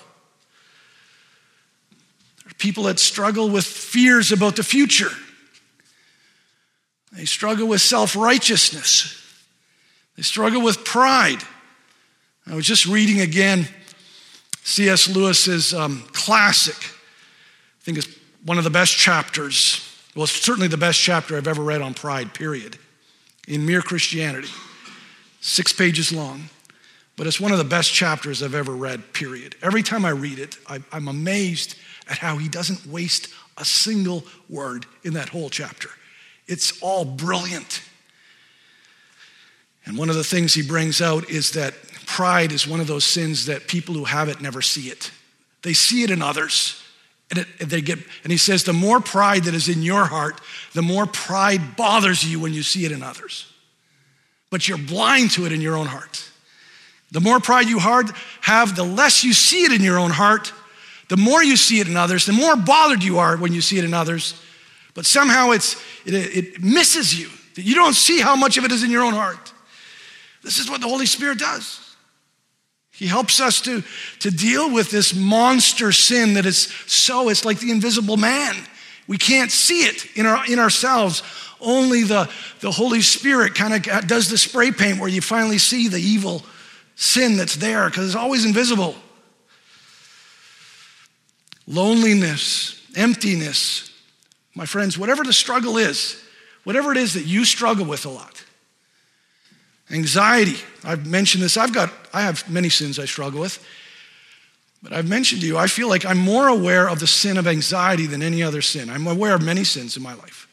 There 2.44 2.52
are 2.52 2.56
people 2.58 2.84
that 2.84 3.00
struggle 3.00 3.50
with 3.50 3.66
fears 3.66 4.32
about 4.32 4.56
the 4.56 4.64
future. 4.64 5.12
They 7.12 7.26
struggle 7.26 7.68
with 7.68 7.82
self 7.82 8.16
righteousness. 8.16 9.16
They 10.16 10.24
struggle 10.24 10.62
with 10.62 10.84
pride. 10.84 11.44
I 12.50 12.56
was 12.56 12.66
just 12.66 12.88
reading 12.88 13.22
again 13.22 13.68
C.S. 14.64 15.08
Lewis's 15.08 15.72
um, 15.72 16.04
classic, 16.14 16.76
I 16.78 17.84
think 17.84 18.00
it's 18.00 18.08
one 18.44 18.58
of 18.58 18.64
the 18.64 18.72
best 18.72 18.98
chapters. 18.98 19.86
Well, 20.16 20.24
it's 20.24 20.34
certainly 20.34 20.68
the 20.68 20.78
best 20.78 21.00
chapter 21.00 21.38
I've 21.38 21.48
ever 21.48 21.62
read 21.62 21.82
on 21.82 21.94
pride, 21.94 22.34
period, 22.34 22.78
in 23.48 23.68
Mere 23.68 23.82
Christianity. 23.84 24.50
Six 25.42 25.72
pages 25.72 26.12
long, 26.12 26.50
but 27.18 27.28
it's 27.28 27.40
one 27.40 27.52
of 27.52 27.60
the 27.60 27.64
best 27.64 27.94
chapters 27.94 28.42
I've 28.42 28.56
ever 28.56 28.74
read, 28.74 29.14
period. 29.14 29.56
Every 29.62 29.84
time 29.84 30.04
I 30.04 30.10
read 30.10 30.40
it, 30.40 30.58
I, 30.68 30.80
I'm 30.92 31.08
amazed 31.08 31.76
at 32.08 32.18
how 32.18 32.38
he 32.38 32.50
doesn't 32.50 32.84
waste 32.88 33.28
a 33.58 33.66
single 33.66 34.24
word 34.50 34.88
in 35.04 35.14
that 35.14 35.30
whole 35.30 35.52
chapter. 35.52 35.90
It's 36.48 36.82
all 36.82 37.06
brilliant. 37.06 37.84
And 39.86 39.98
one 39.98 40.10
of 40.10 40.16
the 40.16 40.24
things 40.24 40.54
he 40.54 40.62
brings 40.62 41.00
out 41.02 41.30
is 41.30 41.52
that 41.52 41.74
pride 42.10 42.52
is 42.52 42.68
one 42.68 42.80
of 42.80 42.88
those 42.88 43.06
sins 43.06 43.46
that 43.46 43.68
people 43.68 43.94
who 43.94 44.04
have 44.04 44.30
it 44.30 44.42
never 44.42 44.62
see 44.62 44.90
it. 44.90 45.12
They 45.62 45.74
see 45.74 46.02
it 46.02 46.10
in 46.10 46.22
others. 46.24 46.82
And, 47.30 47.40
it, 47.40 47.48
they 47.70 47.82
get, 47.82 48.00
and 48.24 48.32
he 48.32 48.38
says, 48.38 48.64
the 48.64 48.74
more 48.74 49.00
pride 49.00 49.44
that 49.44 49.54
is 49.54 49.70
in 49.70 49.84
your 49.84 50.06
heart, 50.06 50.42
the 50.74 50.82
more 50.82 51.06
pride 51.06 51.76
bothers 51.78 52.24
you 52.24 52.40
when 52.40 52.52
you 52.54 52.64
see 52.64 52.86
it 52.86 52.92
in 52.92 53.04
others. 53.04 53.46
But 54.50 54.68
you're 54.68 54.80
blind 54.80 55.32
to 55.32 55.46
it 55.46 55.52
in 55.52 55.62
your 55.62 55.78
own 55.78 55.86
heart. 55.86 56.28
The 57.12 57.22
more 57.22 57.40
pride 57.40 57.68
you 57.68 57.78
have, 57.78 58.76
the 58.76 58.84
less 58.84 59.24
you 59.24 59.32
see 59.34 59.64
it 59.64 59.72
in 59.72 59.84
your 59.84 60.00
own 60.00 60.10
heart. 60.10 60.52
The 61.10 61.18
more 61.18 61.44
you 61.44 61.58
see 61.58 61.80
it 61.80 61.88
in 61.88 61.96
others, 61.96 62.26
the 62.26 62.34
more 62.34 62.56
bothered 62.56 63.04
you 63.04 63.20
are 63.20 63.38
when 63.38 63.54
you 63.54 63.62
see 63.62 63.78
it 63.78 63.86
in 63.86 63.94
others. 63.94 64.34
But 64.96 65.06
somehow 65.06 65.52
it's, 65.52 65.76
it, 66.06 66.16
it 66.16 66.64
misses 66.64 67.18
you. 67.18 67.30
You 67.56 67.76
don't 67.76 67.94
see 67.94 68.20
how 68.20 68.36
much 68.36 68.58
of 68.58 68.66
it 68.66 68.72
is 68.72 68.84
in 68.84 68.90
your 68.90 69.04
own 69.04 69.14
heart. 69.14 69.54
This 70.44 70.58
is 70.58 70.70
what 70.70 70.82
the 70.82 70.88
Holy 70.88 71.06
Spirit 71.06 71.38
does. 71.38 71.89
He 73.00 73.08
helps 73.08 73.40
us 73.40 73.62
to, 73.62 73.82
to 74.20 74.30
deal 74.30 74.70
with 74.70 74.92
this 74.92 75.16
monster 75.16 75.94
sin 75.94 76.34
that 76.34 76.46
is 76.46 76.64
so, 76.86 77.30
it's 77.30 77.46
like 77.46 77.60
the 77.60 77.72
invisible 77.72 78.18
man. 78.18 78.54
We 79.08 79.18
can't 79.18 79.50
see 79.52 79.84
it 79.86 80.18
in, 80.18 80.26
our, 80.26 80.46
in 80.52 80.60
ourselves. 80.60 81.24
Only 81.62 82.04
the, 82.04 82.30
the 82.60 82.72
Holy 82.72 83.00
Spirit 83.00 83.56
kind 83.56 83.74
of 83.74 84.06
does 84.06 84.30
the 84.30 84.38
spray 84.38 84.72
paint 84.72 85.00
where 85.00 85.08
you 85.08 85.22
finally 85.22 85.60
see 85.60 85.88
the 85.88 85.98
evil 85.98 86.44
sin 86.96 87.38
that's 87.38 87.56
there 87.56 87.90
because 87.90 88.06
it's 88.06 88.18
always 88.18 88.44
invisible. 88.44 88.96
Loneliness, 91.68 92.86
emptiness, 92.98 93.98
my 94.56 94.66
friends, 94.66 94.98
whatever 94.98 95.24
the 95.24 95.32
struggle 95.32 95.78
is, 95.78 96.22
whatever 96.66 96.92
it 96.92 96.98
is 96.98 97.14
that 97.14 97.26
you 97.26 97.46
struggle 97.46 97.86
with 97.86 98.06
a 98.06 98.10
lot, 98.10 98.39
anxiety, 99.92 100.58
I've 100.84 101.08
mentioned 101.08 101.44
this, 101.44 101.58
I've 101.58 101.74
got, 101.74 101.92
I 102.14 102.22
have 102.22 102.50
many 102.50 102.70
sins 102.70 103.00
I 103.00 103.06
struggle 103.06 103.42
with. 103.42 103.64
But 104.82 104.94
I've 104.94 105.10
mentioned 105.10 105.42
to 105.42 105.48
you, 105.48 105.58
I 105.58 105.68
feel 105.68 105.90
like 105.90 106.06
I'm 106.06 106.18
more 106.18 106.48
aware 106.48 106.90
of 106.90 107.00
the 107.00 107.08
sin 107.08 107.38
of 107.38 107.48
anxiety 107.48 108.06
than 108.06 108.22
any 108.22 108.42
other 108.42 108.62
sin. 108.62 108.90
I'm 108.90 109.08
aware 109.08 109.36
of 109.36 109.42
many 109.42 109.64
sins 109.64 109.98
in 109.98 110.04
my 110.04 110.14
life. 110.14 110.48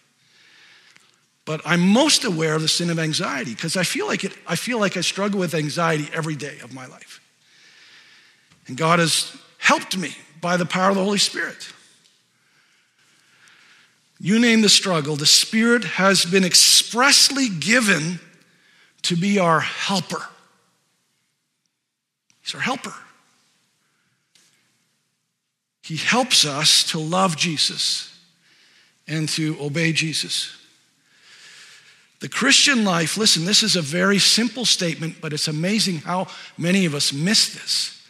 But 1.45 1.61
I'm 1.65 1.81
most 1.81 2.25
aware 2.25 2.55
of 2.55 2.63
the 2.63 2.69
sin 2.69 2.91
of 2.91 2.99
anxiety 2.99 3.55
because 3.55 3.77
I 3.77 3.85
feel 3.85 4.07
like 4.07 4.25
it, 4.25 4.33
I 4.49 4.57
feel 4.57 4.81
like 4.81 4.97
I 4.97 5.01
struggle 5.01 5.39
with 5.39 5.55
anxiety 5.55 6.09
every 6.13 6.35
day 6.35 6.59
of 6.59 6.75
my 6.75 6.87
life. 6.87 7.21
And 8.67 8.77
God 8.77 8.99
has 8.99 9.37
helped 9.59 9.97
me 9.97 10.17
by 10.41 10.57
the 10.57 10.67
power 10.67 10.91
of 10.91 10.97
the 10.97 11.05
Holy 11.05 11.19
Spirit. 11.19 11.73
You 14.19 14.41
name 14.41 14.63
the 14.63 14.69
struggle, 14.69 15.15
the 15.15 15.25
Spirit 15.25 15.85
has 15.85 16.25
been 16.25 16.45
expressly 16.45 17.49
given 17.49 18.19
to 19.07 19.17
be 19.17 19.39
our 19.39 19.61
helper. 19.61 20.23
He's 22.43 22.55
our 22.55 22.61
helper. 22.61 22.95
He 25.83 25.97
helps 25.97 26.45
us 26.45 26.91
to 26.91 26.99
love 26.99 27.37
Jesus 27.37 28.13
and 29.07 29.29
to 29.31 29.57
obey 29.61 29.93
Jesus. 29.93 30.57
The 32.19 32.29
Christian 32.29 32.85
life, 32.85 33.17
listen, 33.17 33.45
this 33.45 33.63
is 33.63 33.77
a 33.77 33.83
very 33.83 34.19
simple 34.19 34.65
statement, 34.65 35.17
but 35.21 35.33
it's 35.33 35.49
amazing 35.49 35.99
how 35.99 36.27
many 36.59 36.87
of 36.87 36.95
us 36.95 37.13
miss 37.13 37.55
this. 37.55 38.05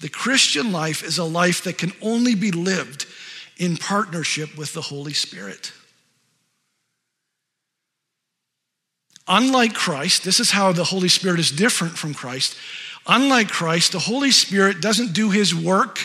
The 0.00 0.08
Christian 0.08 0.72
life 0.72 1.04
is 1.04 1.18
a 1.18 1.24
life 1.24 1.62
that 1.64 1.78
can 1.78 1.92
only 2.00 2.34
be 2.34 2.50
lived 2.50 3.06
in 3.58 3.76
partnership 3.76 4.56
with 4.56 4.72
the 4.72 4.80
Holy 4.80 5.12
Spirit. 5.12 5.72
Unlike 9.28 9.74
Christ, 9.74 10.24
this 10.24 10.40
is 10.40 10.50
how 10.50 10.72
the 10.72 10.84
Holy 10.84 11.08
Spirit 11.08 11.38
is 11.38 11.50
different 11.50 11.98
from 11.98 12.14
Christ. 12.14 12.56
Unlike 13.06 13.48
Christ, 13.48 13.92
the 13.92 13.98
Holy 13.98 14.30
Spirit 14.30 14.80
doesn't 14.80 15.12
do 15.12 15.30
his 15.30 15.54
work 15.54 15.98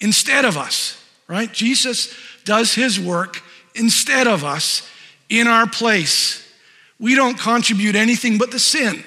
instead 0.00 0.44
of 0.44 0.56
us, 0.56 1.02
right? 1.28 1.52
Jesus 1.52 2.14
does 2.44 2.74
his 2.74 2.98
work 2.98 3.42
instead 3.74 4.26
of 4.26 4.44
us 4.44 4.88
in 5.28 5.46
our 5.46 5.68
place. 5.68 6.46
We 6.98 7.14
don't 7.14 7.38
contribute 7.38 7.96
anything 7.96 8.38
but 8.38 8.50
the 8.50 8.58
sin. 8.58 9.04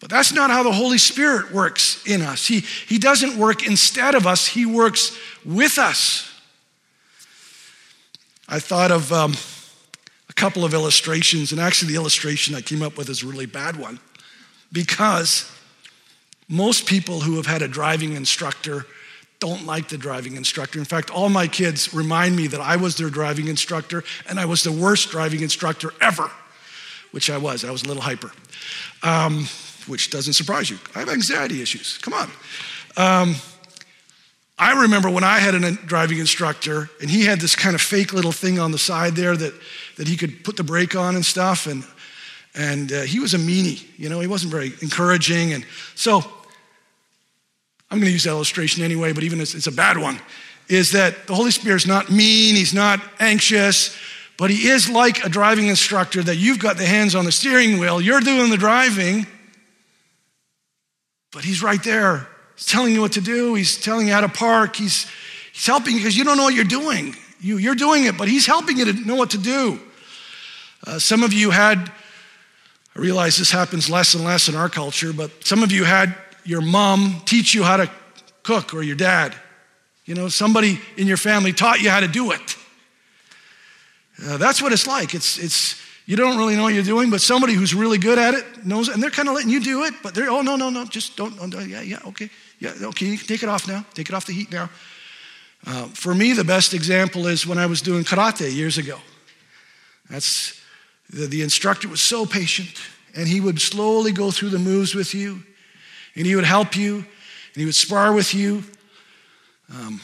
But 0.00 0.10
that's 0.10 0.32
not 0.32 0.50
how 0.50 0.64
the 0.64 0.72
Holy 0.72 0.98
Spirit 0.98 1.52
works 1.52 2.04
in 2.06 2.22
us. 2.22 2.46
He, 2.46 2.60
he 2.88 2.98
doesn't 2.98 3.36
work 3.36 3.64
instead 3.64 4.16
of 4.16 4.26
us, 4.26 4.48
He 4.48 4.66
works 4.66 5.16
with 5.44 5.78
us. 5.78 6.28
I 8.48 8.58
thought 8.58 8.90
of 8.90 9.12
um, 9.12 9.34
a 10.32 10.34
couple 10.34 10.64
of 10.64 10.72
illustrations, 10.72 11.52
and 11.52 11.60
actually, 11.60 11.92
the 11.92 11.96
illustration 11.96 12.54
I 12.54 12.62
came 12.62 12.82
up 12.82 12.96
with 12.96 13.10
is 13.10 13.22
a 13.22 13.26
really 13.26 13.44
bad 13.44 13.76
one 13.76 14.00
because 14.72 15.50
most 16.48 16.86
people 16.86 17.20
who 17.20 17.36
have 17.36 17.44
had 17.44 17.60
a 17.60 17.68
driving 17.68 18.14
instructor 18.14 18.86
don't 19.40 19.66
like 19.66 19.88
the 19.88 19.98
driving 19.98 20.36
instructor. 20.36 20.78
In 20.78 20.86
fact, 20.86 21.10
all 21.10 21.28
my 21.28 21.46
kids 21.46 21.92
remind 21.92 22.34
me 22.34 22.46
that 22.46 22.60
I 22.60 22.76
was 22.76 22.96
their 22.96 23.10
driving 23.10 23.48
instructor 23.48 24.04
and 24.26 24.40
I 24.40 24.46
was 24.46 24.62
the 24.62 24.72
worst 24.72 25.10
driving 25.10 25.42
instructor 25.42 25.92
ever, 26.00 26.30
which 27.10 27.28
I 27.28 27.36
was. 27.36 27.64
I 27.64 27.70
was 27.70 27.82
a 27.82 27.88
little 27.88 28.02
hyper, 28.02 28.32
um, 29.02 29.46
which 29.86 30.10
doesn't 30.10 30.32
surprise 30.32 30.70
you. 30.70 30.78
I 30.94 31.00
have 31.00 31.10
anxiety 31.10 31.60
issues. 31.60 31.98
Come 31.98 32.14
on. 32.14 32.30
Um, 32.96 33.34
I 34.58 34.82
remember 34.82 35.10
when 35.10 35.24
I 35.24 35.38
had 35.38 35.54
a 35.54 35.72
driving 35.72 36.18
instructor 36.18 36.90
and 37.00 37.10
he 37.10 37.24
had 37.24 37.40
this 37.40 37.56
kind 37.56 37.74
of 37.74 37.80
fake 37.80 38.12
little 38.12 38.32
thing 38.32 38.58
on 38.58 38.70
the 38.70 38.78
side 38.78 39.16
there 39.16 39.36
that, 39.36 39.54
that 39.96 40.06
he 40.06 40.16
could 40.16 40.44
put 40.44 40.56
the 40.56 40.64
brake 40.64 40.94
on 40.94 41.14
and 41.14 41.24
stuff. 41.24 41.66
And, 41.66 41.84
and 42.54 42.92
uh, 42.92 43.00
he 43.02 43.18
was 43.18 43.34
a 43.34 43.38
meanie, 43.38 43.84
you 43.96 44.08
know, 44.08 44.20
he 44.20 44.26
wasn't 44.26 44.52
very 44.52 44.72
encouraging. 44.82 45.52
And 45.52 45.64
so 45.94 46.18
I'm 47.90 47.98
going 47.98 48.06
to 48.06 48.12
use 48.12 48.24
that 48.24 48.30
illustration 48.30 48.82
anyway, 48.84 49.12
but 49.12 49.24
even 49.24 49.40
if 49.40 49.54
it's 49.54 49.66
a 49.66 49.72
bad 49.72 49.98
one, 49.98 50.18
is 50.68 50.92
that 50.92 51.26
the 51.26 51.34
Holy 51.34 51.50
Spirit's 51.50 51.86
not 51.86 52.10
mean, 52.10 52.54
he's 52.54 52.74
not 52.74 53.00
anxious, 53.20 53.96
but 54.38 54.50
he 54.50 54.68
is 54.68 54.88
like 54.88 55.24
a 55.24 55.28
driving 55.28 55.66
instructor 55.66 56.22
that 56.22 56.36
you've 56.36 56.58
got 56.58 56.76
the 56.76 56.86
hands 56.86 57.14
on 57.14 57.24
the 57.24 57.32
steering 57.32 57.78
wheel, 57.78 58.00
you're 58.00 58.20
doing 58.20 58.50
the 58.50 58.56
driving, 58.56 59.26
but 61.32 61.44
he's 61.44 61.62
right 61.62 61.82
there 61.82 62.28
He's 62.56 62.66
telling 62.66 62.94
you 62.94 63.00
what 63.00 63.12
to 63.12 63.20
do. 63.20 63.54
He's 63.54 63.80
telling 63.80 64.06
you 64.06 64.12
how 64.12 64.20
to 64.20 64.28
park. 64.28 64.76
He's, 64.76 65.10
he's 65.52 65.66
helping 65.66 65.94
you 65.94 66.00
because 66.00 66.16
you 66.16 66.24
don't 66.24 66.36
know 66.36 66.44
what 66.44 66.54
you're 66.54 66.64
doing. 66.64 67.16
You, 67.40 67.58
you're 67.58 67.74
doing 67.74 68.04
it, 68.04 68.16
but 68.16 68.28
he's 68.28 68.46
helping 68.46 68.78
you 68.78 68.84
to 68.86 68.92
know 68.92 69.16
what 69.16 69.30
to 69.30 69.38
do. 69.38 69.80
Uh, 70.86 70.98
some 70.98 71.22
of 71.22 71.32
you 71.32 71.50
had, 71.50 71.78
I 72.96 72.98
realize 72.98 73.36
this 73.36 73.50
happens 73.50 73.88
less 73.88 74.14
and 74.14 74.24
less 74.24 74.48
in 74.48 74.54
our 74.54 74.68
culture, 74.68 75.12
but 75.12 75.30
some 75.44 75.62
of 75.62 75.72
you 75.72 75.84
had 75.84 76.14
your 76.44 76.60
mom 76.60 77.22
teach 77.24 77.54
you 77.54 77.62
how 77.62 77.76
to 77.76 77.90
cook 78.42 78.74
or 78.74 78.82
your 78.82 78.96
dad. 78.96 79.34
You 80.04 80.14
know, 80.14 80.28
somebody 80.28 80.80
in 80.96 81.06
your 81.06 81.16
family 81.16 81.52
taught 81.52 81.80
you 81.80 81.90
how 81.90 82.00
to 82.00 82.08
do 82.08 82.32
it. 82.32 82.56
Uh, 84.24 84.36
that's 84.36 84.60
what 84.60 84.72
it's 84.72 84.86
like. 84.86 85.14
It's, 85.14 85.38
it's, 85.38 85.81
you 86.06 86.16
don't 86.16 86.36
really 86.36 86.56
know 86.56 86.64
what 86.64 86.74
you're 86.74 86.82
doing, 86.82 87.10
but 87.10 87.20
somebody 87.20 87.54
who's 87.54 87.74
really 87.74 87.98
good 87.98 88.18
at 88.18 88.34
it 88.34 88.66
knows, 88.66 88.88
it, 88.88 88.94
and 88.94 89.02
they're 89.02 89.10
kind 89.10 89.28
of 89.28 89.34
letting 89.34 89.50
you 89.50 89.60
do 89.60 89.84
it, 89.84 89.94
but 90.02 90.14
they're, 90.14 90.30
oh, 90.30 90.42
no, 90.42 90.56
no, 90.56 90.68
no, 90.68 90.84
just 90.84 91.16
don't, 91.16 91.38
oh, 91.40 91.60
yeah, 91.60 91.80
yeah, 91.80 91.98
okay. 92.06 92.28
Yeah, 92.58 92.72
okay, 92.82 93.06
you 93.06 93.18
can 93.18 93.26
take 93.26 93.42
it 93.42 93.48
off 93.48 93.66
now. 93.66 93.84
Take 93.94 94.08
it 94.08 94.14
off 94.14 94.26
the 94.26 94.32
heat 94.32 94.50
now. 94.52 94.70
Uh, 95.66 95.86
for 95.88 96.14
me, 96.14 96.32
the 96.32 96.44
best 96.44 96.74
example 96.74 97.26
is 97.26 97.46
when 97.46 97.58
I 97.58 97.66
was 97.66 97.82
doing 97.82 98.04
karate 98.04 98.52
years 98.52 98.78
ago. 98.78 98.98
That's 100.10 100.60
the, 101.10 101.26
the 101.26 101.42
instructor 101.42 101.88
was 101.88 102.00
so 102.00 102.26
patient, 102.26 102.80
and 103.14 103.28
he 103.28 103.40
would 103.40 103.60
slowly 103.60 104.12
go 104.12 104.30
through 104.30 104.50
the 104.50 104.58
moves 104.58 104.94
with 104.94 105.14
you, 105.14 105.42
and 106.16 106.26
he 106.26 106.34
would 106.34 106.44
help 106.44 106.76
you, 106.76 106.96
and 106.96 107.56
he 107.56 107.64
would 107.64 107.74
spar 107.74 108.12
with 108.12 108.34
you. 108.34 108.64
Um, 109.72 110.00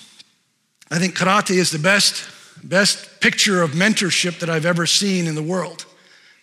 I 0.91 0.99
think 0.99 1.17
karate 1.17 1.57
is 1.57 1.71
the 1.71 1.79
best, 1.79 2.25
best 2.63 3.21
picture 3.21 3.63
of 3.63 3.73
mentorship 3.73 4.39
that 4.39 4.49
I've 4.49 4.67
ever 4.67 4.87
seen 4.87 5.27
in 5.27 5.35
the 5.35 5.43
world 5.43 5.87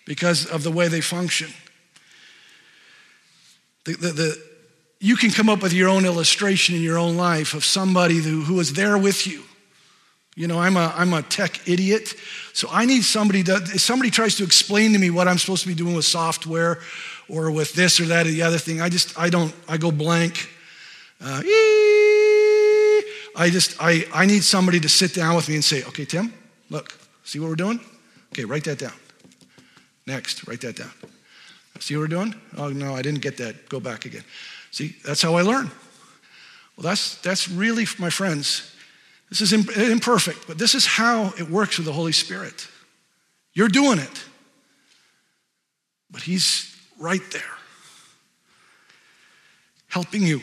because 0.06 0.46
of 0.46 0.63
the 0.63 0.72
way 0.72 0.88
they 0.88 1.02
function. 1.02 1.50
The, 3.86 3.94
the, 3.94 4.08
the, 4.10 4.44
you 5.00 5.15
can 5.15 5.32
come 5.32 5.50
up 5.50 5.62
with 5.62 5.74
your 5.74 5.89
own 5.89 6.06
illustration 6.06 6.76
in 6.76 6.82
your 6.82 6.98
own 6.98 7.18
life 7.18 7.54
of 7.54 7.63
somebody 7.63 8.15
who, 8.15 8.41
who 8.41 8.56
was 8.56 8.74
there 8.74 8.98
with 8.98 9.28
you. 9.28 9.44
You 10.36 10.48
know, 10.48 10.60
I'm 10.60 10.76
a, 10.76 10.94
I'm 10.96 11.13
a 11.13 11.22
tech 11.22 11.68
idiot, 11.68 12.13
so 12.54 12.68
I 12.70 12.86
need 12.86 13.04
somebody 13.04 13.41
to, 13.44 13.56
if 13.56 13.80
somebody 13.80 14.12
tries 14.12 14.36
to 14.36 14.44
explain 14.44 14.91
to 14.91 15.00
me 15.00 15.10
what 15.10 15.28
I'm 15.28 15.38
supposed 15.38 15.62
to 15.62 15.70
be 15.70 15.76
doing 15.76 15.96
with 15.96 16.06
software 16.06 16.80
or 17.30 17.52
with 17.52 17.74
this 17.74 18.00
or 18.02 18.06
that 18.06 18.28
or 18.28 18.32
the 18.32 18.41
other 18.41 18.58
thing, 18.58 18.82
I 18.82 18.89
just, 18.89 19.18
I 19.18 19.30
don't, 19.30 19.54
I 19.68 19.78
go 19.78 19.91
blank. 19.91 20.50
Uh, 21.22 21.41
I 23.38 23.50
just, 23.50 23.78
I, 23.80 24.06
I 24.13 24.26
need 24.26 24.44
somebody 24.44 24.82
to 24.82 24.89
sit 24.89 25.13
down 25.13 25.36
with 25.36 25.48
me 25.48 25.56
and 25.56 25.63
say, 25.63 25.84
okay, 25.86 26.04
Tim, 26.04 26.34
look, 26.70 26.98
see 27.24 27.39
what 27.39 27.50
we're 27.50 27.56
doing? 27.56 27.80
Okay, 28.34 28.44
write 28.44 28.65
that 28.65 28.80
down. 28.80 28.94
Next, 30.08 30.48
write 30.48 30.62
that 30.62 30.76
down. 30.76 30.91
See 31.80 31.96
what 31.96 32.02
we're 32.02 32.08
doing? 32.08 32.36
Oh, 32.58 32.70
no, 32.70 32.96
I 32.96 33.02
didn't 33.02 33.22
get 33.22 33.38
that. 33.38 33.68
Go 33.70 33.80
back 33.80 34.06
again. 34.06 34.24
See, 34.72 34.96
that's 35.06 35.22
how 35.22 35.36
I 35.36 35.41
learn. 35.41 35.70
Well, 36.76 36.84
that's, 36.84 37.15
that's 37.22 37.50
really, 37.50 37.86
my 38.00 38.10
friends, 38.10 38.74
this 39.30 39.41
is 39.41 39.54
imperfect, 39.54 40.48
but 40.48 40.58
this 40.58 40.76
is 40.76 40.86
how 40.86 41.34
it 41.38 41.50
works 41.50 41.78
with 41.78 41.86
the 41.86 41.94
Holy 41.94 42.12
Spirit. 42.12 42.68
You're 43.54 43.70
doing 43.70 44.00
it, 44.00 44.24
but 46.12 46.22
He's 46.22 46.76
right 47.00 47.22
there, 47.32 47.41
helping 49.88 50.24
you. 50.24 50.41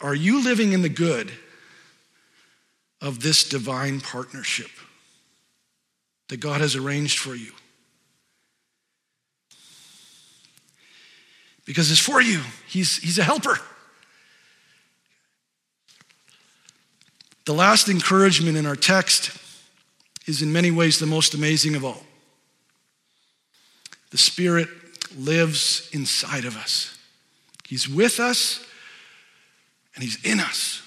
Are 0.00 0.14
you 0.14 0.42
living 0.42 0.72
in 0.72 0.82
the 0.82 0.88
good 0.88 1.30
of 3.02 3.20
this 3.20 3.48
divine 3.48 4.00
partnership? 4.00 4.70
That 6.30 6.38
God 6.38 6.60
has 6.60 6.76
arranged 6.76 7.18
for 7.18 7.34
you. 7.34 7.50
Because 11.66 11.90
it's 11.90 12.00
for 12.00 12.22
you, 12.22 12.40
He's, 12.68 12.98
he's 12.98 13.18
a 13.18 13.24
helper. 13.24 13.58
The 17.46 17.52
last 17.52 17.88
encouragement 17.88 18.56
in 18.56 18.64
our 18.64 18.76
text 18.76 19.36
is 20.26 20.40
in 20.40 20.52
many 20.52 20.70
ways 20.70 21.00
the 21.00 21.06
most 21.06 21.34
amazing 21.34 21.74
of 21.74 21.84
all. 21.84 22.02
The 24.10 24.18
Spirit 24.18 24.68
lives 25.18 25.90
inside 25.92 26.44
of 26.44 26.56
us. 26.56 26.96
He's 27.66 27.88
with 27.88 28.20
us 28.20 28.64
and 29.96 30.04
He's 30.04 30.24
in 30.24 30.38
us. 30.38 30.82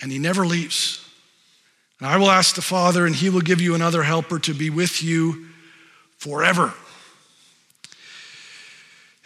And 0.00 0.12
He 0.12 0.20
never 0.20 0.46
leaves. 0.46 1.03
And 2.00 2.08
I 2.08 2.16
will 2.16 2.30
ask 2.30 2.54
the 2.54 2.62
Father, 2.62 3.06
and 3.06 3.14
he 3.14 3.30
will 3.30 3.40
give 3.40 3.60
you 3.60 3.74
another 3.74 4.02
helper 4.02 4.38
to 4.40 4.54
be 4.54 4.70
with 4.70 5.02
you 5.02 5.46
forever. 6.18 6.74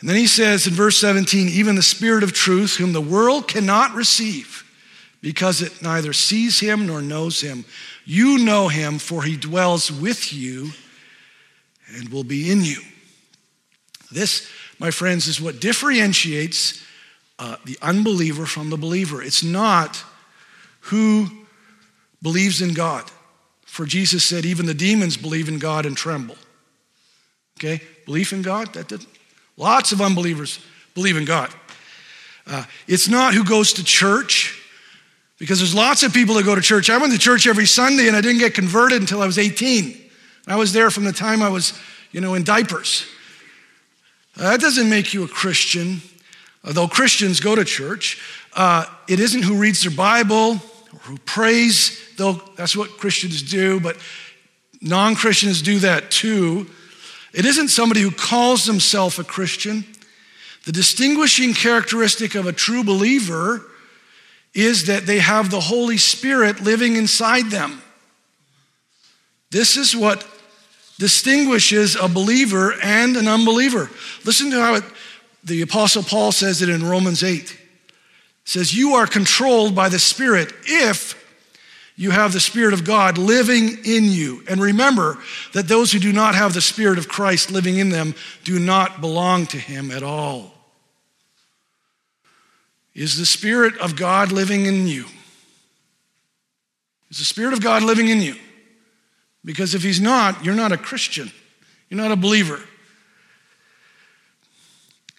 And 0.01 0.09
then 0.09 0.17
he 0.17 0.27
says 0.27 0.67
in 0.67 0.75
verse 0.75 0.99
17, 0.99 1.49
even 1.49 1.75
the 1.75 1.83
Spirit 1.83 2.23
of 2.23 2.33
truth, 2.33 2.77
whom 2.77 2.93
the 2.93 3.01
world 3.01 3.49
cannot 3.49 3.95
receive, 3.95 4.65
because 5.21 5.61
it 5.61 5.83
neither 5.83 6.13
sees 6.13 6.61
him 6.61 6.87
nor 6.87 7.03
knows 7.03 7.41
him. 7.41 7.65
You 8.05 8.39
know 8.39 8.69
him, 8.69 8.99
for 8.99 9.25
he 9.25 9.37
dwells 9.37 9.91
with 9.91 10.33
you 10.33 10.71
and 11.97 12.11
will 12.11 12.25
be 12.25 12.51
in 12.51 12.63
you. 12.63 12.81
This, 14.13 14.49
my 14.79 14.91
friends, 14.91 15.27
is 15.27 15.41
what 15.41 15.61
differentiates 15.61 16.85
uh, 17.39 17.57
the 17.65 17.79
unbeliever 17.83 18.47
from 18.47 18.71
the 18.71 18.77
believer. 18.77 19.23
It's 19.23 19.43
not 19.43 20.03
who 20.81 21.29
believes 22.23 22.63
in 22.63 22.75
God. 22.75 23.11
For 23.67 23.85
Jesus 23.85 24.25
said, 24.25 24.45
even 24.45 24.67
the 24.67 24.75
demons 24.75 25.17
believe 25.17 25.49
in 25.49 25.59
God 25.59 25.87
and 25.87 25.97
tremble. 25.97 26.37
Okay? 27.59 27.83
Belief 28.07 28.33
in 28.33 28.43
God? 28.43 28.73
That 28.75 28.89
did, 28.89 29.05
lots 29.57 29.93
of 29.93 30.01
unbelievers 30.01 30.61
believe 30.95 31.17
in 31.17 31.25
God. 31.25 31.51
Uh, 32.47 32.65
it's 32.87 33.09
not 33.09 33.35
who 33.35 33.45
goes 33.45 33.75
to 33.75 33.85
church, 33.85 34.59
because 35.39 35.59
there's 35.59 35.75
lots 35.75 36.03
of 36.03 36.13
people 36.13 36.35
that 36.37 36.45
go 36.45 36.55
to 36.55 36.61
church. 36.61 36.91
I 36.91 36.99
went 36.99 37.13
to 37.13 37.19
church 37.19 37.47
every 37.47 37.67
Sunday 37.67 38.09
and 38.09 38.17
I 38.17 38.21
didn't 38.21 38.41
get 38.41 38.55
converted 38.55 39.01
until 39.01 39.23
I 39.23 39.27
was 39.27 39.39
18. 39.39 39.97
I 40.47 40.57
was 40.57 40.73
there 40.73 40.91
from 40.91 41.05
the 41.05 41.13
time 41.13 41.43
I 41.43 41.49
was, 41.49 41.79
you 42.11 42.21
know, 42.21 42.35
in 42.35 42.43
diapers. 42.43 43.07
Uh, 44.37 44.51
that 44.51 44.61
doesn't 44.61 44.89
make 44.89 45.13
you 45.13 45.25
a 45.25 45.29
Christian, 45.29 46.01
although 46.65 46.89
Christians 46.89 47.39
go 47.39 47.55
to 47.55 47.65
church. 47.65 48.21
Uh, 48.55 48.87
it 49.09 49.21
isn't 49.21 49.43
who 49.43 49.57
reads 49.57 49.83
their 49.83 49.91
Bible 49.91 50.53
or 50.93 50.99
who 51.03 51.19
prays 51.19 52.08
though 52.19 52.43
that's 52.57 52.77
what 52.77 52.99
Christians 52.99 53.43
do, 53.43 53.81
but 53.81 53.97
non 54.83 55.15
Christians 55.15 55.63
do 55.63 55.79
that 55.79 56.11
too. 56.11 56.67
It 57.33 57.47
isn't 57.47 57.69
somebody 57.69 58.01
who 58.03 58.11
calls 58.11 58.67
himself 58.67 59.19
a 59.19 59.25
Christian. 59.25 59.85
The 60.67 60.73
distinguishing 60.73 61.55
characteristic 61.55 62.35
of 62.35 62.47
a 62.47 62.53
true 62.53 62.85
believer 62.85 63.65
is 64.53 64.87
that 64.87 65.07
they 65.07 65.19
have 65.21 65.51
the 65.51 65.61
Holy 65.61 65.97
Spirit 65.97 66.61
living 66.61 66.97
inside 66.97 67.47
them. 67.51 67.81
This 69.51 69.77
is 69.77 69.97
what 69.97 70.27
distinguishes 70.99 71.97
a 71.97 72.09
believer 72.09 72.75
and 72.83 73.17
an 73.17 73.29
unbeliever. 73.29 73.89
Listen 74.25 74.51
to 74.51 74.61
how 74.61 74.75
it, 74.75 74.85
the 75.45 75.63
Apostle 75.63 76.03
Paul 76.03 76.33
says 76.33 76.61
it 76.61 76.69
in 76.69 76.85
Romans 76.85 77.23
8. 77.23 77.41
It 77.43 77.59
says, 78.45 78.75
You 78.75 78.95
are 78.95 79.07
controlled 79.07 79.75
by 79.75 79.89
the 79.89 79.99
Spirit 79.99 80.53
if 80.65 81.18
you 81.99 82.13
have 82.13 82.33
the 82.33 82.39
Spirit 82.39 82.75
of 82.75 82.85
God 82.85 83.19
living 83.19 83.85
in 83.85 84.05
you. 84.05 84.45
And 84.49 84.61
remember 84.61 85.19
that 85.53 85.67
those 85.67 85.91
who 85.91 85.99
do 85.99 86.13
not 86.13 86.37
have 86.37 86.55
the 86.55 86.61
Spirit 86.61 86.97
of 86.97 87.09
Christ 87.09 87.51
living 87.51 87.79
in 87.79 87.89
them 87.89 88.15
do 88.45 88.61
not 88.61 89.01
belong 89.01 89.47
to 89.47 89.57
Him 89.59 89.91
at 89.91 90.05
all. 90.05 90.55
Is 92.95 93.19
the 93.19 93.27
Spirit 93.27 93.77
of 93.79 93.97
God 93.97 94.31
living 94.31 94.67
in 94.67 94.87
you? 94.87 95.07
Is 97.11 97.19
the 97.19 97.25
Spirit 97.25 97.53
of 97.53 97.61
God 97.61 97.83
living 97.83 98.09
in 98.09 98.21
you? 98.21 98.37
Because 99.45 99.75
if 99.75 99.83
He's 99.83 100.01
not, 100.01 100.45
you're 100.45 100.55
not 100.55 100.71
a 100.71 100.79
Christian, 100.79 101.33
you're 101.89 102.01
not 102.01 102.13
a 102.13 102.17
believer. 102.17 102.61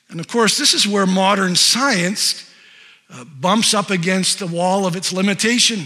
And 0.09 0.21
of 0.21 0.29
course, 0.29 0.57
this 0.57 0.73
is 0.73 0.87
where 0.87 1.05
modern 1.05 1.57
science 1.57 2.49
uh, 3.09 3.25
bumps 3.25 3.73
up 3.73 3.89
against 3.89 4.39
the 4.39 4.47
wall 4.47 4.85
of 4.85 4.95
its 4.95 5.11
limitation. 5.11 5.85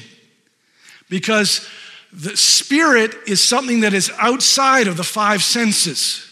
Because 1.13 1.69
the 2.11 2.35
spirit 2.35 3.13
is 3.27 3.47
something 3.47 3.81
that 3.81 3.93
is 3.93 4.11
outside 4.17 4.87
of 4.87 4.97
the 4.97 5.03
five 5.03 5.43
senses. 5.43 6.27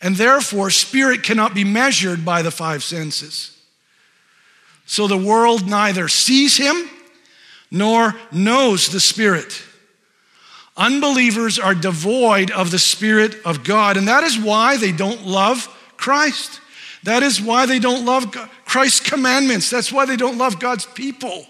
And 0.00 0.14
therefore, 0.14 0.70
spirit 0.70 1.24
cannot 1.24 1.56
be 1.56 1.64
measured 1.64 2.24
by 2.24 2.42
the 2.42 2.52
five 2.52 2.84
senses. 2.84 3.58
So 4.86 5.08
the 5.08 5.18
world 5.18 5.68
neither 5.68 6.06
sees 6.06 6.56
him 6.56 6.88
nor 7.68 8.14
knows 8.30 8.90
the 8.90 9.00
spirit. 9.00 9.60
Unbelievers 10.76 11.58
are 11.58 11.74
devoid 11.74 12.52
of 12.52 12.70
the 12.70 12.78
spirit 12.78 13.34
of 13.44 13.64
God, 13.64 13.96
and 13.96 14.06
that 14.06 14.22
is 14.22 14.38
why 14.38 14.76
they 14.76 14.92
don't 14.92 15.26
love 15.26 15.66
Christ. 15.96 16.60
That 17.02 17.24
is 17.24 17.42
why 17.42 17.66
they 17.66 17.80
don't 17.80 18.04
love 18.04 18.30
Christ's 18.66 19.00
commandments. 19.00 19.68
That's 19.68 19.90
why 19.90 20.06
they 20.06 20.16
don't 20.16 20.38
love 20.38 20.60
God's 20.60 20.86
people. 20.86 21.48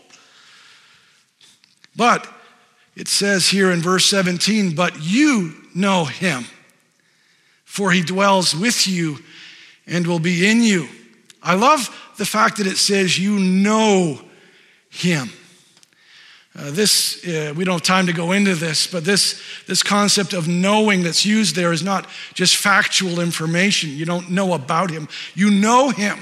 But 1.99 2.29
it 2.95 3.09
says 3.09 3.49
here 3.49 3.73
in 3.73 3.83
verse 3.83 4.09
17, 4.09 4.77
but 4.77 5.03
you 5.03 5.53
know 5.75 6.05
him, 6.05 6.45
for 7.65 7.91
he 7.91 8.03
dwells 8.03 8.55
with 8.55 8.87
you 8.87 9.19
and 9.85 10.07
will 10.07 10.21
be 10.21 10.49
in 10.49 10.63
you. 10.63 10.89
I 11.43 11.57
love 11.57 11.89
the 12.17 12.25
fact 12.25 12.59
that 12.59 12.69
it 12.69 12.77
says 12.77 13.19
you 13.19 13.41
know 13.41 14.23
him. 14.91 15.31
Uh, 16.57 16.71
this, 16.71 17.27
uh, 17.27 17.53
we 17.57 17.65
don't 17.65 17.75
have 17.75 17.83
time 17.83 18.07
to 18.07 18.13
go 18.13 18.31
into 18.31 18.55
this, 18.55 18.87
but 18.87 19.05
this, 19.05 19.43
this 19.67 19.83
concept 19.83 20.33
of 20.35 20.47
knowing 20.47 21.03
that's 21.03 21.27
used 21.27 21.57
there 21.57 21.73
is 21.73 21.83
not 21.83 22.07
just 22.33 22.57
factual 22.57 23.19
information. 23.19 23.91
You 23.91 24.05
don't 24.05 24.31
know 24.31 24.55
about 24.55 24.91
him, 24.91 25.09
you 25.35 25.51
know 25.51 25.91
him. 25.91 26.17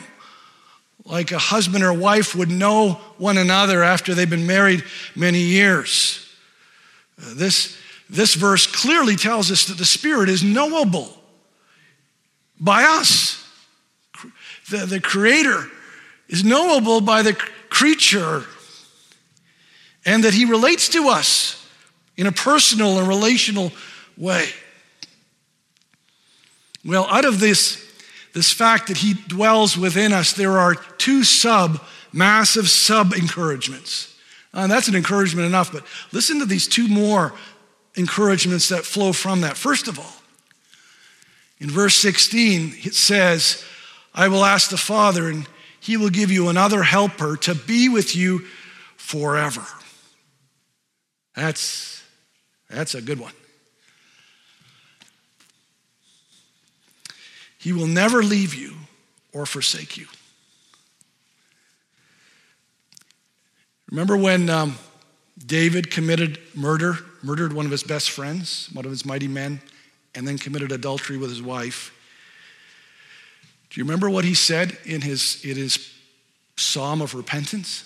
Like 1.06 1.30
a 1.30 1.38
husband 1.38 1.84
or 1.84 1.92
wife 1.92 2.34
would 2.34 2.50
know 2.50 2.94
one 3.16 3.38
another 3.38 3.82
after 3.82 4.12
they've 4.12 4.28
been 4.28 4.46
married 4.46 4.82
many 5.14 5.38
years. 5.38 6.28
Uh, 7.18 7.32
this, 7.34 7.78
this 8.10 8.34
verse 8.34 8.66
clearly 8.66 9.14
tells 9.14 9.50
us 9.52 9.66
that 9.66 9.78
the 9.78 9.84
Spirit 9.84 10.28
is 10.28 10.42
knowable 10.42 11.08
by 12.58 12.82
us. 12.82 13.42
The, 14.68 14.78
the 14.78 15.00
Creator 15.00 15.70
is 16.28 16.44
knowable 16.44 17.00
by 17.00 17.22
the 17.22 17.34
creature 17.68 18.44
and 20.04 20.24
that 20.24 20.34
he 20.34 20.44
relates 20.44 20.88
to 20.88 21.08
us 21.08 21.64
in 22.16 22.26
a 22.26 22.32
personal 22.32 22.98
and 22.98 23.06
relational 23.06 23.70
way. 24.16 24.48
Well, 26.84 27.06
out 27.08 27.24
of 27.24 27.38
this, 27.38 27.85
this 28.36 28.52
fact 28.52 28.88
that 28.88 28.98
he 28.98 29.14
dwells 29.14 29.78
within 29.78 30.12
us, 30.12 30.34
there 30.34 30.58
are 30.58 30.74
two 30.74 31.24
sub, 31.24 31.80
massive 32.12 32.68
sub 32.68 33.14
encouragements. 33.14 34.14
Uh, 34.52 34.66
that's 34.66 34.88
an 34.88 34.94
encouragement 34.94 35.46
enough, 35.46 35.72
but 35.72 35.86
listen 36.12 36.38
to 36.40 36.44
these 36.44 36.68
two 36.68 36.86
more 36.86 37.32
encouragements 37.94 38.68
that 38.68 38.84
flow 38.84 39.14
from 39.14 39.40
that. 39.40 39.56
First 39.56 39.88
of 39.88 39.98
all, 39.98 40.12
in 41.60 41.70
verse 41.70 41.96
16, 41.96 42.74
it 42.82 42.92
says, 42.92 43.64
I 44.14 44.28
will 44.28 44.44
ask 44.44 44.68
the 44.68 44.76
Father, 44.76 45.30
and 45.30 45.48
he 45.80 45.96
will 45.96 46.10
give 46.10 46.30
you 46.30 46.50
another 46.50 46.82
helper 46.82 47.38
to 47.38 47.54
be 47.54 47.88
with 47.88 48.14
you 48.14 48.40
forever. 48.98 49.64
That's, 51.34 52.04
that's 52.68 52.94
a 52.94 53.00
good 53.00 53.18
one. 53.18 53.32
He 57.66 57.72
will 57.72 57.88
never 57.88 58.22
leave 58.22 58.54
you 58.54 58.74
or 59.32 59.44
forsake 59.44 59.96
you. 59.96 60.06
Remember 63.90 64.16
when 64.16 64.48
um, 64.48 64.76
David 65.36 65.90
committed 65.90 66.38
murder, 66.54 66.98
murdered 67.24 67.52
one 67.52 67.64
of 67.64 67.72
his 67.72 67.82
best 67.82 68.10
friends, 68.10 68.70
one 68.72 68.84
of 68.84 68.92
his 68.92 69.04
mighty 69.04 69.26
men, 69.26 69.60
and 70.14 70.28
then 70.28 70.38
committed 70.38 70.70
adultery 70.70 71.16
with 71.16 71.28
his 71.28 71.42
wife? 71.42 71.92
Do 73.70 73.80
you 73.80 73.84
remember 73.84 74.08
what 74.08 74.24
he 74.24 74.34
said 74.34 74.78
in 74.84 75.00
his, 75.00 75.44
in 75.44 75.56
his 75.56 75.92
psalm 76.56 77.02
of 77.02 77.16
repentance? 77.16 77.82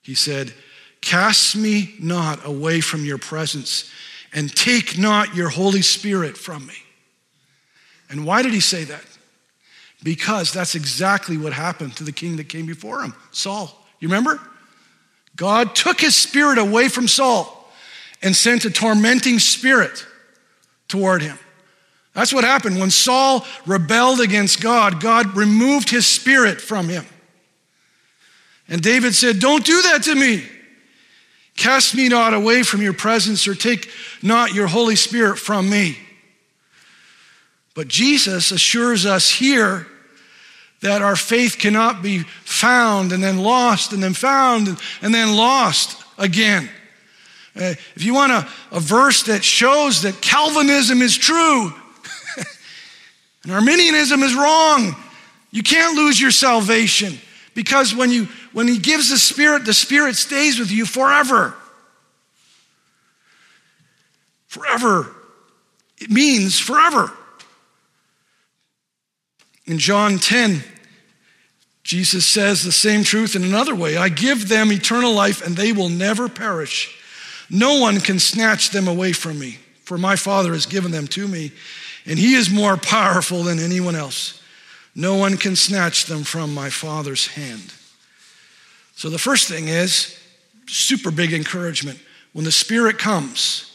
He 0.00 0.14
said, 0.14 0.54
Cast 1.02 1.54
me 1.54 1.96
not 2.00 2.46
away 2.46 2.80
from 2.80 3.04
your 3.04 3.18
presence, 3.18 3.90
and 4.32 4.50
take 4.50 4.96
not 4.96 5.34
your 5.34 5.50
Holy 5.50 5.82
Spirit 5.82 6.38
from 6.38 6.66
me. 6.66 6.76
And 8.10 8.26
why 8.26 8.42
did 8.42 8.52
he 8.52 8.60
say 8.60 8.84
that? 8.84 9.04
Because 10.02 10.52
that's 10.52 10.74
exactly 10.74 11.36
what 11.36 11.52
happened 11.52 11.96
to 11.96 12.04
the 12.04 12.12
king 12.12 12.36
that 12.36 12.48
came 12.48 12.66
before 12.66 13.02
him, 13.02 13.14
Saul. 13.30 13.70
You 14.00 14.08
remember? 14.08 14.40
God 15.36 15.74
took 15.74 16.00
his 16.00 16.16
spirit 16.16 16.58
away 16.58 16.88
from 16.88 17.06
Saul 17.06 17.56
and 18.22 18.34
sent 18.34 18.64
a 18.64 18.70
tormenting 18.70 19.38
spirit 19.38 20.06
toward 20.88 21.22
him. 21.22 21.38
That's 22.14 22.32
what 22.32 22.44
happened. 22.44 22.78
When 22.78 22.90
Saul 22.90 23.46
rebelled 23.66 24.20
against 24.20 24.60
God, 24.60 25.00
God 25.00 25.36
removed 25.36 25.90
his 25.90 26.06
spirit 26.06 26.60
from 26.60 26.88
him. 26.88 27.06
And 28.68 28.82
David 28.82 29.14
said, 29.14 29.38
Don't 29.38 29.64
do 29.64 29.82
that 29.82 30.02
to 30.04 30.14
me. 30.14 30.44
Cast 31.56 31.94
me 31.94 32.08
not 32.08 32.34
away 32.34 32.62
from 32.62 32.82
your 32.82 32.92
presence, 32.92 33.46
or 33.46 33.54
take 33.54 33.90
not 34.22 34.54
your 34.54 34.66
Holy 34.66 34.96
Spirit 34.96 35.38
from 35.38 35.68
me. 35.68 35.98
But 37.74 37.88
Jesus 37.88 38.50
assures 38.50 39.06
us 39.06 39.30
here 39.30 39.86
that 40.80 41.02
our 41.02 41.16
faith 41.16 41.58
cannot 41.58 42.02
be 42.02 42.20
found 42.44 43.12
and 43.12 43.22
then 43.22 43.38
lost 43.38 43.92
and 43.92 44.02
then 44.02 44.14
found 44.14 44.68
and 45.02 45.14
then 45.14 45.36
lost 45.36 46.02
again. 46.18 46.68
Uh, 47.54 47.74
if 47.94 48.02
you 48.02 48.14
want 48.14 48.32
a, 48.32 48.48
a 48.72 48.80
verse 48.80 49.24
that 49.24 49.44
shows 49.44 50.02
that 50.02 50.20
Calvinism 50.20 51.02
is 51.02 51.16
true 51.16 51.72
and 53.42 53.52
Arminianism 53.52 54.22
is 54.22 54.34
wrong, 54.34 54.94
you 55.50 55.62
can't 55.62 55.96
lose 55.96 56.20
your 56.20 56.30
salvation 56.30 57.18
because 57.54 57.94
when, 57.94 58.10
you, 58.10 58.28
when 58.52 58.68
He 58.68 58.78
gives 58.78 59.10
the 59.10 59.18
Spirit, 59.18 59.64
the 59.64 59.74
Spirit 59.74 60.16
stays 60.16 60.58
with 60.58 60.70
you 60.70 60.86
forever. 60.86 61.54
Forever. 64.46 65.14
It 65.98 66.10
means 66.10 66.58
forever. 66.58 67.12
In 69.70 69.78
John 69.78 70.18
10, 70.18 70.64
Jesus 71.84 72.26
says 72.26 72.64
the 72.64 72.72
same 72.72 73.04
truth 73.04 73.36
in 73.36 73.44
another 73.44 73.72
way 73.72 73.96
I 73.96 74.08
give 74.08 74.48
them 74.48 74.72
eternal 74.72 75.12
life, 75.12 75.46
and 75.46 75.56
they 75.56 75.70
will 75.70 75.88
never 75.88 76.28
perish. 76.28 76.98
No 77.48 77.78
one 77.78 78.00
can 78.00 78.18
snatch 78.18 78.70
them 78.70 78.88
away 78.88 79.12
from 79.12 79.38
me, 79.38 79.58
for 79.84 79.96
my 79.96 80.16
Father 80.16 80.54
has 80.54 80.66
given 80.66 80.90
them 80.90 81.06
to 81.08 81.28
me, 81.28 81.52
and 82.04 82.18
He 82.18 82.34
is 82.34 82.50
more 82.50 82.76
powerful 82.76 83.44
than 83.44 83.60
anyone 83.60 83.94
else. 83.94 84.42
No 84.96 85.14
one 85.14 85.36
can 85.36 85.54
snatch 85.54 86.06
them 86.06 86.24
from 86.24 86.52
my 86.52 86.68
Father's 86.68 87.28
hand. 87.28 87.72
So 88.96 89.08
the 89.08 89.18
first 89.18 89.46
thing 89.46 89.68
is 89.68 90.18
super 90.66 91.12
big 91.12 91.32
encouragement. 91.32 92.00
When 92.32 92.44
the 92.44 92.50
Spirit 92.50 92.98
comes 92.98 93.72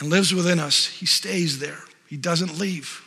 and 0.00 0.10
lives 0.10 0.34
within 0.34 0.58
us, 0.58 0.86
He 0.86 1.06
stays 1.06 1.60
there, 1.60 1.84
He 2.08 2.16
doesn't 2.16 2.58
leave. 2.58 3.03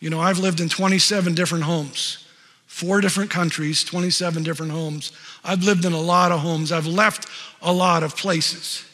You 0.00 0.10
know, 0.10 0.20
I've 0.20 0.38
lived 0.38 0.60
in 0.60 0.68
27 0.68 1.34
different 1.34 1.64
homes, 1.64 2.26
four 2.66 3.00
different 3.00 3.30
countries, 3.30 3.82
27 3.84 4.42
different 4.42 4.72
homes. 4.72 5.12
I've 5.44 5.62
lived 5.62 5.84
in 5.84 5.92
a 5.92 6.00
lot 6.00 6.32
of 6.32 6.40
homes, 6.40 6.72
I've 6.72 6.86
left 6.86 7.26
a 7.62 7.72
lot 7.72 8.02
of 8.02 8.16
places. 8.16 8.84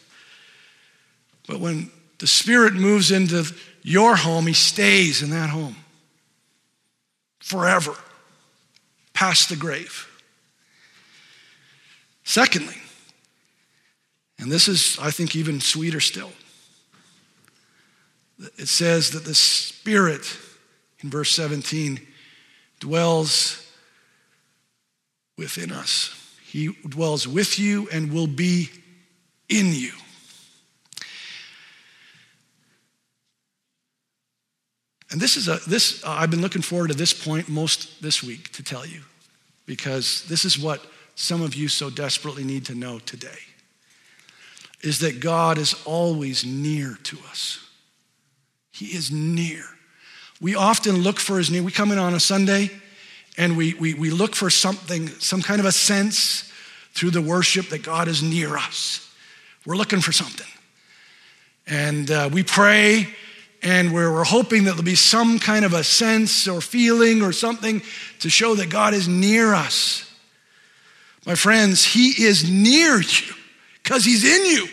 But 1.46 1.60
when 1.60 1.90
the 2.18 2.26
Spirit 2.26 2.74
moves 2.74 3.10
into 3.10 3.44
your 3.82 4.16
home, 4.16 4.46
He 4.46 4.54
stays 4.54 5.22
in 5.22 5.30
that 5.30 5.50
home 5.50 5.76
forever, 7.40 7.94
past 9.12 9.50
the 9.50 9.56
grave. 9.56 10.08
Secondly, 12.24 12.76
and 14.38 14.50
this 14.50 14.66
is, 14.66 14.98
I 15.00 15.10
think, 15.10 15.36
even 15.36 15.60
sweeter 15.60 16.00
still, 16.00 16.32
it 18.56 18.68
says 18.68 19.10
that 19.10 19.24
the 19.24 19.34
Spirit, 19.34 20.24
in 21.04 21.10
verse 21.10 21.30
17, 21.32 22.00
dwells 22.80 23.70
within 25.36 25.70
us. 25.70 26.18
He 26.42 26.74
dwells 26.88 27.28
with 27.28 27.58
you 27.58 27.88
and 27.92 28.12
will 28.12 28.26
be 28.26 28.70
in 29.48 29.72
you. 29.72 29.92
And 35.10 35.20
this 35.20 35.36
is 35.36 35.46
a 35.46 35.60
this 35.68 36.02
uh, 36.02 36.10
I've 36.10 36.30
been 36.30 36.40
looking 36.40 36.62
forward 36.62 36.88
to 36.88 36.94
this 36.94 37.12
point 37.12 37.48
most 37.48 38.02
this 38.02 38.20
week 38.20 38.50
to 38.52 38.64
tell 38.64 38.84
you 38.84 39.02
because 39.64 40.24
this 40.28 40.44
is 40.44 40.58
what 40.58 40.84
some 41.14 41.40
of 41.40 41.54
you 41.54 41.68
so 41.68 41.88
desperately 41.88 42.42
need 42.42 42.64
to 42.66 42.74
know 42.74 42.98
today. 42.98 43.38
is 44.82 44.98
that 45.00 45.20
God 45.20 45.58
is 45.58 45.74
always 45.84 46.44
near 46.44 46.98
to 47.04 47.18
us. 47.30 47.60
He 48.72 48.86
is 48.86 49.12
near. 49.12 49.73
We 50.44 50.56
often 50.56 50.98
look 50.98 51.20
for 51.20 51.38
his 51.38 51.50
near. 51.50 51.62
We 51.62 51.72
come 51.72 51.90
in 51.90 51.96
on 51.96 52.12
a 52.12 52.20
Sunday 52.20 52.70
and 53.38 53.56
we, 53.56 53.72
we, 53.72 53.94
we 53.94 54.10
look 54.10 54.34
for 54.34 54.50
something, 54.50 55.08
some 55.08 55.40
kind 55.40 55.58
of 55.58 55.64
a 55.64 55.72
sense 55.72 56.52
through 56.92 57.12
the 57.12 57.22
worship 57.22 57.70
that 57.70 57.82
God 57.82 58.08
is 58.08 58.22
near 58.22 58.54
us. 58.54 59.10
We're 59.64 59.76
looking 59.76 60.02
for 60.02 60.12
something. 60.12 60.46
And 61.66 62.10
uh, 62.10 62.28
we 62.30 62.42
pray 62.42 63.08
and 63.62 63.94
we're, 63.94 64.12
we're 64.12 64.24
hoping 64.24 64.64
that 64.64 64.72
there'll 64.72 64.82
be 64.82 64.96
some 64.96 65.38
kind 65.38 65.64
of 65.64 65.72
a 65.72 65.82
sense 65.82 66.46
or 66.46 66.60
feeling 66.60 67.22
or 67.22 67.32
something 67.32 67.80
to 68.18 68.28
show 68.28 68.54
that 68.54 68.68
God 68.68 68.92
is 68.92 69.08
near 69.08 69.54
us. 69.54 70.12
My 71.24 71.36
friends, 71.36 71.86
He 71.86 72.22
is 72.22 72.50
near 72.50 73.00
you 73.00 73.34
because 73.82 74.04
He's 74.04 74.24
in 74.24 74.44
you. 74.44 74.68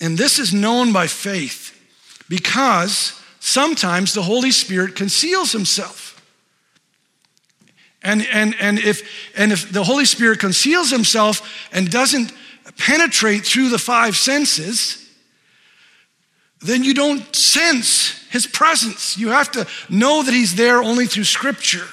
And 0.00 0.18
this 0.18 0.40
is 0.40 0.52
known 0.52 0.92
by 0.92 1.06
faith 1.06 1.80
because 2.28 3.19
sometimes 3.40 4.14
the 4.14 4.22
Holy 4.22 4.52
Spirit 4.52 4.94
conceals 4.94 5.50
Himself. 5.50 6.06
And, 8.02 8.26
and, 8.32 8.54
and, 8.60 8.78
if, 8.78 9.02
and 9.36 9.52
if 9.52 9.72
the 9.72 9.82
Holy 9.82 10.04
Spirit 10.04 10.38
conceals 10.38 10.90
Himself 10.90 11.68
and 11.72 11.90
doesn't 11.90 12.32
penetrate 12.78 13.44
through 13.44 13.70
the 13.70 13.78
five 13.78 14.16
senses, 14.16 15.10
then 16.60 16.84
you 16.84 16.94
don't 16.94 17.34
sense 17.34 18.26
His 18.30 18.46
presence. 18.46 19.18
You 19.18 19.28
have 19.28 19.50
to 19.52 19.66
know 19.88 20.22
that 20.22 20.32
He's 20.32 20.54
there 20.54 20.82
only 20.82 21.06
through 21.06 21.24
Scripture. 21.24 21.86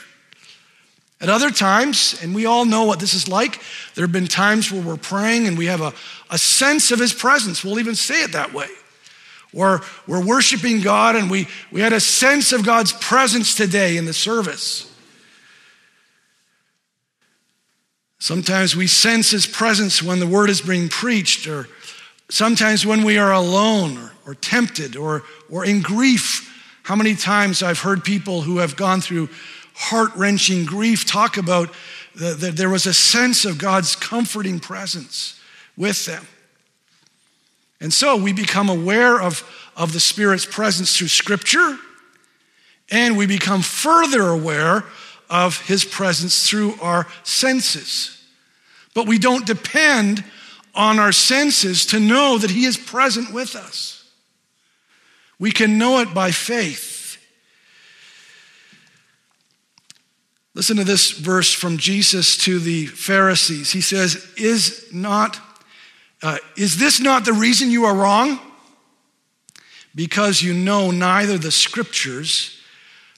At 1.19 1.29
other 1.29 1.49
times, 1.49 2.19
and 2.21 2.35
we 2.35 2.45
all 2.45 2.63
know 2.63 2.83
what 2.83 2.99
this 2.99 3.15
is 3.15 3.27
like, 3.27 3.59
there 3.95 4.03
have 4.03 4.11
been 4.11 4.27
times 4.27 4.71
where 4.71 4.81
we're 4.81 4.97
praying 4.97 5.47
and 5.47 5.57
we 5.57 5.65
have 5.65 5.81
a, 5.81 5.91
a 6.29 6.37
sense 6.37 6.91
of 6.91 6.99
His 6.99 7.11
presence. 7.11 7.63
We'll 7.63 7.79
even 7.79 7.95
say 7.95 8.21
it 8.21 8.33
that 8.33 8.53
way. 8.53 8.67
Or 9.57 9.81
we're 10.05 10.23
worshiping 10.23 10.81
God 10.81 11.15
and 11.15 11.31
we, 11.31 11.47
we 11.71 11.81
had 11.81 11.91
a 11.91 11.99
sense 11.99 12.51
of 12.51 12.63
God's 12.63 12.93
presence 12.93 13.55
today 13.55 13.97
in 13.97 14.05
the 14.05 14.13
service. 14.13 14.89
Sometimes 18.19 18.75
we 18.75 18.85
sense 18.85 19.31
His 19.31 19.47
presence 19.47 20.03
when 20.03 20.19
the 20.19 20.27
word 20.27 20.51
is 20.51 20.61
being 20.61 20.89
preached, 20.89 21.47
or 21.47 21.67
sometimes 22.29 22.85
when 22.85 23.03
we 23.03 23.17
are 23.17 23.31
alone 23.31 23.97
or, 23.97 24.11
or 24.27 24.35
tempted 24.35 24.95
or, 24.95 25.23
or 25.49 25.65
in 25.65 25.81
grief. 25.81 26.53
How 26.83 26.95
many 26.95 27.15
times 27.15 27.63
I've 27.63 27.79
heard 27.79 28.03
people 28.03 28.41
who 28.41 28.59
have 28.59 28.75
gone 28.75 29.01
through 29.01 29.29
heart 29.73 30.11
wrenching 30.15 30.65
grief 30.65 31.05
talk 31.05 31.37
about 31.37 31.73
that 32.15 32.55
there 32.55 32.69
was 32.69 32.85
a 32.85 32.93
sense 32.93 33.45
of 33.45 33.57
God's 33.57 33.95
comforting 33.95 34.59
presence 34.59 35.39
with 35.75 36.05
them. 36.05 36.25
And 37.79 37.93
so 37.93 38.15
we 38.15 38.33
become 38.33 38.69
aware 38.69 39.21
of, 39.21 39.43
of 39.75 39.93
the 39.93 39.99
Spirit's 39.99 40.45
presence 40.45 40.97
through 40.97 41.09
Scripture, 41.09 41.77
and 42.89 43.17
we 43.17 43.27
become 43.27 43.61
further 43.61 44.27
aware 44.29 44.83
of 45.29 45.61
His 45.67 45.85
presence 45.85 46.49
through 46.49 46.75
our 46.81 47.07
senses. 47.23 48.25
But 48.93 49.07
we 49.07 49.19
don't 49.19 49.45
depend 49.45 50.23
on 50.73 50.99
our 50.99 51.11
senses 51.11 51.85
to 51.87 51.99
know 51.99 52.37
that 52.37 52.51
He 52.51 52.65
is 52.65 52.77
present 52.77 53.33
with 53.33 53.55
us. 53.55 54.09
We 55.39 55.51
can 55.51 55.77
know 55.77 55.99
it 55.99 56.13
by 56.13 56.31
faith. 56.31 56.97
Listen 60.55 60.77
to 60.77 60.83
this 60.83 61.11
verse 61.11 61.53
from 61.53 61.77
Jesus 61.77 62.35
to 62.37 62.57
the 62.57 62.87
Pharisees. 62.87 63.71
He 63.71 63.81
says, 63.81 64.27
Is 64.37 64.87
not 64.91 65.39
uh, 66.23 66.37
is 66.55 66.77
this 66.77 66.99
not 66.99 67.25
the 67.25 67.33
reason 67.33 67.71
you 67.71 67.85
are 67.85 67.95
wrong? 67.95 68.39
Because 69.93 70.41
you 70.41 70.53
know 70.53 70.91
neither 70.91 71.37
the 71.37 71.51
scriptures 71.51 72.59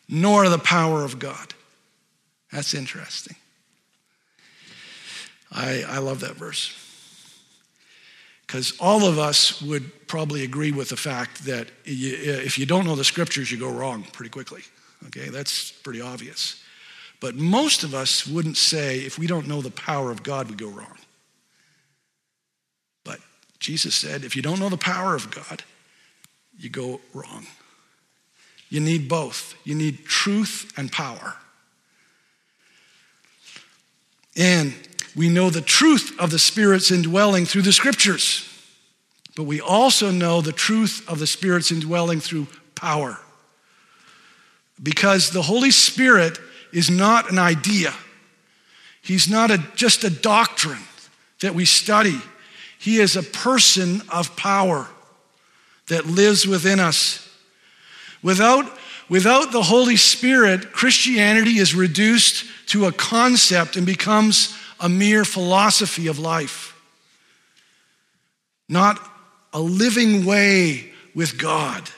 nor 0.07 0.49
the 0.49 0.57
power 0.57 1.03
of 1.03 1.19
God. 1.19 1.53
That's 2.51 2.73
interesting. 2.73 3.35
I, 5.51 5.83
I 5.87 5.97
love 5.99 6.19
that 6.21 6.35
verse. 6.35 6.75
Because 8.45 8.73
all 8.79 9.05
of 9.05 9.19
us 9.19 9.61
would 9.61 10.07
probably 10.07 10.43
agree 10.43 10.71
with 10.71 10.89
the 10.89 10.97
fact 10.97 11.45
that 11.45 11.67
if 11.85 12.57
you 12.57 12.65
don't 12.65 12.85
know 12.85 12.95
the 12.95 13.03
scriptures, 13.03 13.51
you 13.51 13.59
go 13.59 13.71
wrong 13.71 14.03
pretty 14.11 14.31
quickly. 14.31 14.61
Okay, 15.07 15.29
that's 15.29 15.71
pretty 15.71 16.01
obvious. 16.01 16.61
But 17.19 17.35
most 17.35 17.83
of 17.83 17.93
us 17.93 18.25
wouldn't 18.25 18.57
say, 18.57 18.99
if 18.99 19.19
we 19.19 19.27
don't 19.27 19.47
know 19.47 19.61
the 19.61 19.71
power 19.71 20.09
of 20.09 20.23
God, 20.23 20.49
we 20.49 20.55
go 20.55 20.69
wrong. 20.69 20.97
Jesus 23.59 23.95
said, 23.95 24.23
if 24.23 24.35
you 24.35 24.41
don't 24.41 24.59
know 24.59 24.69
the 24.69 24.77
power 24.77 25.15
of 25.15 25.31
God, 25.31 25.63
you 26.57 26.69
go 26.69 27.01
wrong. 27.13 27.45
You 28.69 28.79
need 28.79 29.09
both. 29.09 29.55
You 29.63 29.75
need 29.75 30.05
truth 30.05 30.71
and 30.77 30.91
power. 30.91 31.35
And 34.37 34.73
we 35.15 35.27
know 35.27 35.49
the 35.49 35.61
truth 35.61 36.17
of 36.19 36.31
the 36.31 36.39
Spirit's 36.39 36.91
indwelling 36.91 37.45
through 37.45 37.63
the 37.63 37.73
scriptures, 37.73 38.45
but 39.35 39.43
we 39.43 39.59
also 39.59 40.11
know 40.11 40.41
the 40.41 40.51
truth 40.51 41.03
of 41.09 41.19
the 41.19 41.27
Spirit's 41.27 41.71
indwelling 41.71 42.19
through 42.19 42.47
power. 42.75 43.19
Because 44.81 45.31
the 45.31 45.41
Holy 45.41 45.71
Spirit 45.71 46.39
is 46.71 46.89
not 46.89 47.31
an 47.31 47.39
idea. 47.39 47.93
He's 49.01 49.29
not 49.29 49.51
a, 49.51 49.57
just 49.75 50.03
a 50.03 50.09
doctrine 50.09 50.83
that 51.41 51.55
we 51.55 51.65
study. 51.65 52.19
He 52.79 52.97
is 52.97 53.15
a 53.15 53.23
person 53.23 54.01
of 54.09 54.35
power 54.35 54.87
that 55.87 56.05
lives 56.05 56.47
within 56.47 56.79
us. 56.79 57.27
Without, 58.23 58.65
without 59.09 59.51
the 59.51 59.61
Holy 59.61 59.97
Spirit, 59.97 60.71
Christianity 60.71 61.59
is 61.59 61.75
reduced 61.75 62.45
to 62.67 62.85
a 62.85 62.91
concept 62.91 63.75
and 63.75 63.85
becomes 63.85 64.55
a 64.79 64.89
mere 64.89 65.25
philosophy 65.25 66.07
of 66.07 66.19
life, 66.19 66.75
not 68.67 68.99
a 69.51 69.59
living 69.59 70.25
way 70.25 70.91
with 71.13 71.37
God. 71.37 71.89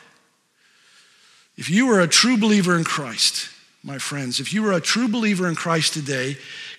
If 1.57 1.69
you 1.69 1.91
are 1.91 2.01
a 2.01 2.07
true 2.07 2.37
believer 2.37 2.75
in 2.75 2.83
Christ, 2.83 3.49
my 3.83 3.97
friends. 3.97 4.39
If 4.39 4.53
you 4.53 4.65
are 4.67 4.73
a 4.73 4.81
true 4.81 5.07
believer 5.07 5.47
in 5.47 5.55
Christ 5.55 5.93
today, 5.93 6.37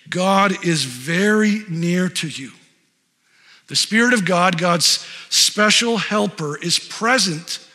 God 0.09 0.65
is 0.65 0.85
very 0.85 1.63
near 1.69 2.09
to 2.09 2.27
you. 2.27 2.51
The 3.67 3.75
Spirit 3.75 4.13
of 4.13 4.25
God, 4.25 4.57
God's 4.57 5.05
special 5.29 5.97
helper, 5.97 6.57
is 6.57 6.79
present. 6.79 7.65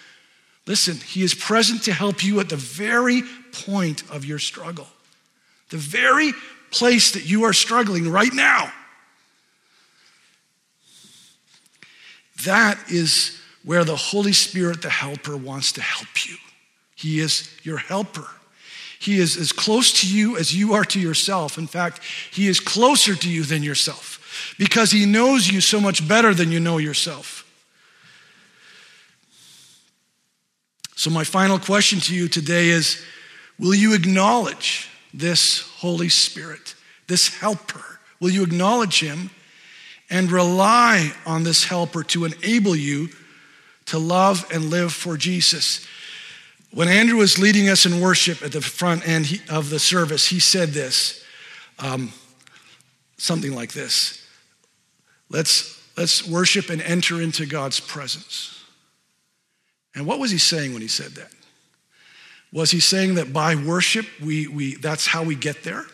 Listen, 0.67 0.97
He 0.97 1.23
is 1.23 1.35
present 1.35 1.83
to 1.85 1.93
help 1.93 2.23
you 2.23 2.41
at 2.41 2.49
the 2.49 2.57
very 2.57 3.23
point 3.53 4.03
of 4.11 4.25
your 4.25 4.39
struggle, 4.39 4.87
the 5.71 5.79
very 5.79 6.33
place 6.71 7.13
that 7.13 7.29
you 7.29 7.45
are 7.45 7.53
struggling 7.53 8.11
right 8.11 8.33
now. 8.33 8.73
That 12.45 12.79
is 12.91 13.41
where 13.65 13.85
the 13.85 13.97
Holy 13.97 14.33
Spirit, 14.33 14.83
the 14.83 14.91
helper, 14.91 15.37
wants 15.37 15.73
to 15.73 15.81
help 15.81 16.29
you. 16.29 16.37
He 16.95 17.21
is 17.21 17.51
your 17.63 17.79
helper. 17.79 18.27
He 18.99 19.19
is 19.19 19.37
as 19.37 19.53
close 19.53 20.01
to 20.01 20.09
you 20.09 20.37
as 20.37 20.55
you 20.55 20.75
are 20.75 20.85
to 20.87 21.01
yourself. 21.01 21.57
In 21.57 21.67
fact, 21.67 22.01
He 22.31 22.49
is 22.49 22.61
closer 22.61 23.15
to 23.15 23.31
you 23.31 23.45
than 23.45 23.63
yourself 23.63 24.55
because 24.59 24.91
He 24.91 25.07
knows 25.07 25.49
you 25.49 25.61
so 25.61 25.81
much 25.81 26.07
better 26.07 26.35
than 26.35 26.51
you 26.51 26.61
know 26.61 26.79
yourself. 26.79 27.45
So, 30.97 31.11
my 31.11 31.23
final 31.23 31.61
question 31.61 32.01
to 32.01 32.15
you 32.15 32.29
today 32.29 32.71
is 32.71 33.05
Will 33.59 33.75
you 33.75 33.95
acknowledge 33.95 34.89
this 35.15 35.61
Holy 35.79 36.09
Spirit, 36.09 36.75
this 37.07 37.29
helper? 37.39 38.01
Will 38.21 38.31
you 38.31 38.43
acknowledge 38.43 39.01
Him 39.01 39.31
and 40.11 40.31
rely 40.31 41.13
on 41.25 41.45
this 41.45 41.65
helper 41.65 42.03
to 42.03 42.25
enable 42.25 42.75
you 42.75 43.11
to 43.87 43.99
love 43.99 44.45
and 44.53 44.71
live 44.71 44.93
for 44.93 45.17
Jesus? 45.17 45.87
When 46.71 46.89
Andrew 46.89 47.17
was 47.17 47.39
leading 47.39 47.69
us 47.69 47.87
in 47.87 48.01
worship 48.01 48.43
at 48.43 48.53
the 48.53 48.61
front 48.61 49.09
end 49.09 49.43
of 49.49 49.71
the 49.71 49.79
service, 49.79 50.29
he 50.29 50.39
said 50.39 50.71
this 50.71 51.25
um, 51.79 52.13
something 53.17 53.55
like 53.55 53.73
this 53.73 54.27
let's, 55.31 55.83
let's 55.97 56.27
worship 56.27 56.71
and 56.71 56.83
enter 56.83 57.21
into 57.21 57.47
God's 57.47 57.81
presence. 57.81 58.65
And 59.95 60.07
what 60.07 60.19
was 60.19 60.31
he 60.31 60.39
saying 60.39 60.73
when 60.73 60.83
he 60.83 60.89
said 60.89 61.13
that? 61.13 61.33
Was 62.53 62.71
he 62.71 62.81
saying 62.81 63.17
that 63.17 63.33
by 63.33 63.55
worship, 63.55 64.07
we, 64.23 64.47
we, 64.47 64.77
that's 64.77 65.07
how 65.07 65.23
we 65.23 65.35
get 65.35 65.65
there? 65.65 65.85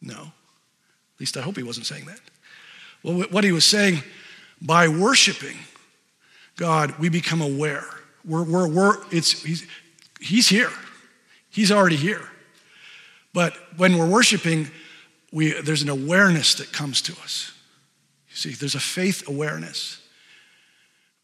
No. 0.00 0.20
At 0.22 1.20
least 1.20 1.36
I 1.36 1.40
hope 1.42 1.56
he 1.56 1.62
wasn't 1.62 1.86
saying 1.86 2.06
that. 2.06 2.20
Well, 3.02 3.26
what 3.30 3.44
he 3.44 3.52
was 3.52 3.64
saying, 3.64 4.02
by 4.60 4.88
worshiping 4.88 5.56
God, 6.56 6.98
we 6.98 7.08
become 7.08 7.40
aware 7.40 7.86
we're, 8.24 8.44
we're, 8.44 8.68
we're, 8.68 8.96
it's, 9.10 9.42
he's, 9.42 9.66
he's 10.20 10.48
here. 10.48 10.70
He's 11.50 11.70
already 11.70 11.96
here. 11.96 12.22
But 13.34 13.54
when 13.76 13.98
we're 13.98 14.08
worshiping, 14.08 14.70
we, 15.32 15.60
there's 15.60 15.82
an 15.82 15.88
awareness 15.88 16.54
that 16.56 16.72
comes 16.72 17.02
to 17.02 17.12
us. 17.22 17.52
You 18.30 18.36
see, 18.36 18.50
there's 18.50 18.74
a 18.74 18.80
faith 18.80 19.28
awareness. 19.28 20.00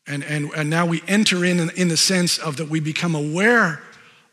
And, 0.07 0.25
and, 0.25 0.51
and 0.57 0.71
now 0.71 0.87
we 0.87 1.03
enter 1.07 1.45
in 1.45 1.71
in 1.71 1.89
the 1.89 1.97
sense 1.97 2.39
of 2.39 2.57
that 2.57 2.69
we 2.69 2.81
become 2.81 3.15
aware 3.15 3.83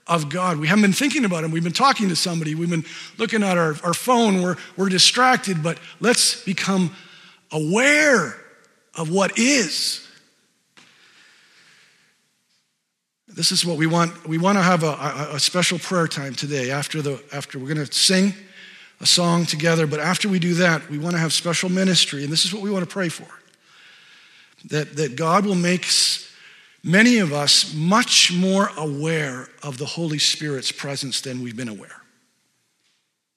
of 0.07 0.29
God. 0.29 0.57
We 0.57 0.67
haven't 0.67 0.83
been 0.83 0.93
thinking 0.93 1.25
about 1.25 1.43
Him. 1.43 1.51
We've 1.51 1.63
been 1.63 1.73
talking 1.73 2.09
to 2.09 2.15
somebody. 2.15 2.55
We've 2.55 2.69
been 2.69 2.85
looking 3.17 3.43
at 3.43 3.57
our, 3.57 3.75
our 3.83 3.93
phone. 3.93 4.41
We're, 4.41 4.55
we're 4.77 4.89
distracted, 4.89 5.63
but 5.63 5.79
let's 5.99 6.43
become 6.43 6.95
aware 7.51 8.37
of 8.95 9.09
what 9.09 9.37
is. 9.37 10.04
This 13.35 13.51
is 13.51 13.65
what 13.65 13.77
we 13.77 13.85
want. 13.85 14.25
We 14.25 14.37
want 14.37 14.57
to 14.57 14.61
have 14.61 14.83
a, 14.83 15.33
a, 15.33 15.39
special 15.39 15.77
prayer 15.77 16.07
time 16.07 16.33
today 16.35 16.71
after, 16.71 17.01
the, 17.01 17.21
after 17.33 17.59
we're 17.59 17.73
going 17.73 17.85
to 17.85 17.93
sing 17.93 18.33
a 19.01 19.05
song 19.05 19.45
together. 19.45 19.85
But 19.85 19.99
after 19.99 20.29
we 20.29 20.39
do 20.39 20.53
that, 20.55 20.89
we 20.89 20.97
want 20.97 21.15
to 21.15 21.19
have 21.19 21.33
special 21.33 21.69
ministry. 21.69 22.23
And 22.23 22.31
this 22.31 22.45
is 22.45 22.53
what 22.53 22.63
we 22.63 22.71
want 22.71 22.87
to 22.87 22.91
pray 22.91 23.09
for 23.09 23.27
that, 24.69 24.95
that 24.95 25.17
God 25.17 25.45
will 25.45 25.55
make 25.55 25.85
many 26.81 27.17
of 27.17 27.33
us 27.33 27.73
much 27.75 28.31
more 28.31 28.69
aware 28.77 29.49
of 29.61 29.77
the 29.79 29.85
Holy 29.85 30.19
Spirit's 30.19 30.71
presence 30.71 31.19
than 31.19 31.43
we've 31.43 31.57
been 31.57 31.67
aware. 31.67 32.01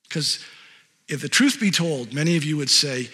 Because 0.09 0.45
if 1.09 1.23
the 1.23 1.29
truth 1.29 1.59
be 1.59 1.73
told, 1.73 2.15
many 2.15 2.37
of 2.37 2.45
you 2.45 2.57
would 2.57 2.71
say, 2.71 3.09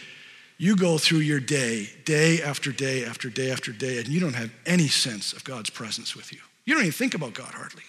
you 0.59 0.76
go 0.76 0.99
through 0.99 1.18
your 1.18 1.41
day, 1.41 1.89
day 2.05 2.43
after 2.43 2.72
day 2.72 3.07
after 3.07 3.30
day 3.30 3.51
after 3.51 3.72
day, 3.72 3.99
and 3.99 4.09
you 4.09 4.20
don't 4.20 4.35
have 4.35 4.53
any 4.66 4.87
sense 4.87 5.32
of 5.32 5.45
God's 5.45 5.70
presence 5.70 6.14
with 6.14 6.30
you. 6.30 6.41
You 6.65 6.75
don't 6.75 6.83
even 6.83 6.93
think 6.93 7.15
about 7.15 7.35
God 7.35 7.53
hardly. 7.53 7.83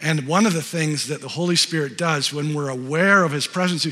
And 0.00 0.26
one 0.26 0.44
of 0.44 0.52
the 0.52 0.62
things 0.62 1.08
that 1.08 1.20
the 1.20 1.28
Holy 1.28 1.56
Spirit 1.56 1.96
does 1.96 2.32
when 2.32 2.54
we're 2.54 2.68
aware 2.68 3.24
of 3.24 3.32
His 3.32 3.46
presence, 3.46 3.86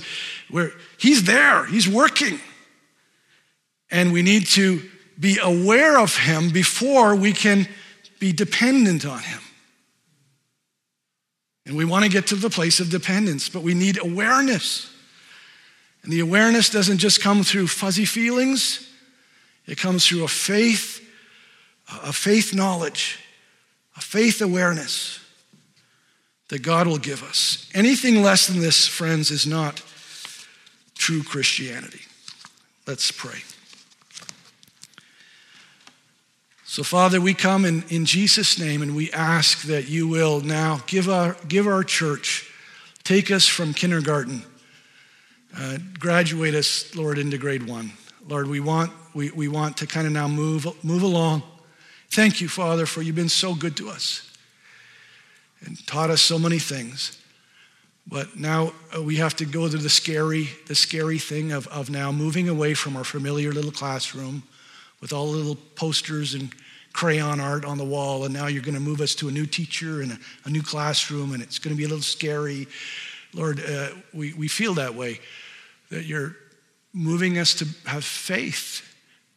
where 0.51 0.73
He's 0.99 1.25
there, 1.25 1.65
He's 1.65 1.89
working. 1.89 2.41
And 3.91 4.13
we 4.13 4.23
need 4.23 4.47
to 4.49 4.83
be 5.19 5.39
aware 5.43 5.99
of 5.99 6.17
Him 6.17 6.51
before 6.51 7.15
we 7.15 7.33
can 7.33 7.67
be 8.19 8.33
dependent 8.33 9.07
on 9.07 9.21
Him. 9.21 9.41
And 11.67 11.77
we 11.77 11.85
want 11.87 12.05
to 12.05 12.11
get 12.11 12.27
to 12.27 12.37
the 12.37 12.51
place 12.51 12.81
of 12.81 12.91
dependence, 12.91 13.49
but 13.49 13.63
we 13.63 13.73
need 13.73 13.99
awareness. 13.99 14.91
And 16.03 16.13
the 16.13 16.21
awareness 16.21 16.69
doesn't 16.69 16.99
just 16.99 17.23
come 17.23 17.43
through 17.43 17.69
fuzzy 17.69 18.05
feelings, 18.05 18.91
it 19.67 19.79
comes 19.79 20.07
through 20.07 20.25
a 20.25 20.29
faith, 20.29 21.01
a 22.03 22.13
faith 22.13 22.55
knowledge, 22.55 23.19
a 23.97 24.01
faith 24.01 24.41
awareness 24.41 25.21
that 26.49 26.63
God 26.63 26.87
will 26.87 26.99
give 26.99 27.23
us. 27.23 27.69
Anything 27.75 28.23
less 28.23 28.47
than 28.47 28.61
this, 28.61 28.87
friends, 28.87 29.31
is 29.31 29.47
not 29.47 29.83
true 30.95 31.23
Christianity. 31.23 32.03
Let's 32.87 33.11
pray. 33.11 33.41
So, 36.65 36.83
Father, 36.83 37.21
we 37.21 37.35
come 37.35 37.65
in, 37.65 37.85
in 37.89 38.05
Jesus' 38.05 38.59
name 38.59 38.83
and 38.83 38.97
we 38.97 39.13
ask 39.13 39.63
that 39.63 39.89
you 39.89 40.09
will 40.09 40.41
now 40.41 40.81
give 40.87 41.09
our, 41.09 41.37
give 41.47 41.69
our 41.69 41.85
church, 41.85 42.51
take 43.05 43.31
us 43.31 43.47
from 43.47 43.73
kindergarten, 43.73 44.43
uh, 45.57 45.79
graduate 45.99 46.55
us, 46.55 46.95
Lord, 46.97 47.17
into 47.17 47.39
grade 47.39 47.69
one. 47.69 47.93
Lord, 48.27 48.49
we 48.49 48.59
want, 48.59 48.91
we, 49.15 49.31
we 49.31 49.47
want 49.47 49.77
to 49.77 49.87
kind 49.87 50.07
of 50.07 50.13
now 50.13 50.27
move, 50.27 50.67
move 50.85 51.03
along. 51.03 51.45
Thank 52.15 52.41
you, 52.41 52.49
Father, 52.49 52.87
for 52.87 53.03
you've 53.03 53.17
been 53.17 53.29
so 53.29 53.57
good 53.57 53.77
to 53.79 53.89
us 53.89 54.31
and 55.65 55.85
taught 55.85 56.11
us 56.11 56.23
so 56.23 56.39
many 56.39 56.61
things. 56.61 57.21
But 58.07 58.39
now 58.39 58.73
uh, 58.97 59.03
we 59.03 59.17
have 59.17 59.35
to 59.39 59.45
go 59.45 59.69
to 59.69 59.77
the 59.77 59.89
scary, 59.89 60.49
the 60.69 60.77
scary 60.77 61.19
thing 61.19 61.51
of, 61.51 61.67
of 61.67 61.91
now 61.91 62.13
moving 62.13 62.49
away 62.49 62.75
from 62.75 62.97
our 62.97 63.03
familiar 63.03 63.51
little 63.51 63.73
classroom 63.73 64.45
with 65.01 65.13
all 65.13 65.33
the 65.33 65.39
little 65.39 65.57
posters 65.75 66.35
and 66.35 66.55
crayon 66.93 67.41
art 67.41 67.65
on 67.65 67.79
the 67.79 67.85
wall, 67.85 68.25
and 68.25 68.33
now 68.33 68.47
you're 68.47 68.63
going 68.63 68.75
to 68.75 68.81
move 68.81 69.01
us 69.01 69.17
to 69.17 69.27
a 69.27 69.33
new 69.33 69.45
teacher 69.45 70.01
and 70.01 70.13
a, 70.13 70.19
a 70.45 70.51
new 70.51 70.63
classroom, 70.63 71.33
and 71.33 71.43
it's 71.43 71.59
going 71.59 71.75
to 71.75 71.77
be 71.77 71.85
a 71.85 71.89
little 71.89 72.01
scary. 72.01 72.69
Lord, 73.33 73.59
uh, 73.59 73.89
we, 74.13 74.35
we 74.35 74.47
feel 74.47 74.75
that 74.75 74.95
way, 74.95 75.19
that 75.91 76.05
you're 76.05 76.37
moving 76.93 77.39
us 77.39 77.55
to 77.55 77.67
have 77.87 78.05
faith 78.05 78.89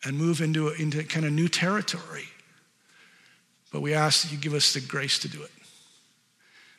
and 0.03 0.15
move 0.15 0.41
into, 0.41 0.69
into 0.69 1.03
kind 1.05 1.25
of 1.25 1.31
new 1.31 1.47
territory. 1.47 2.27
But 3.71 3.81
we 3.81 3.93
ask 3.93 4.23
that 4.23 4.31
you 4.31 4.37
give 4.37 4.53
us 4.53 4.73
the 4.73 4.81
grace 4.81 5.19
to 5.19 5.27
do 5.27 5.41
it, 5.41 5.51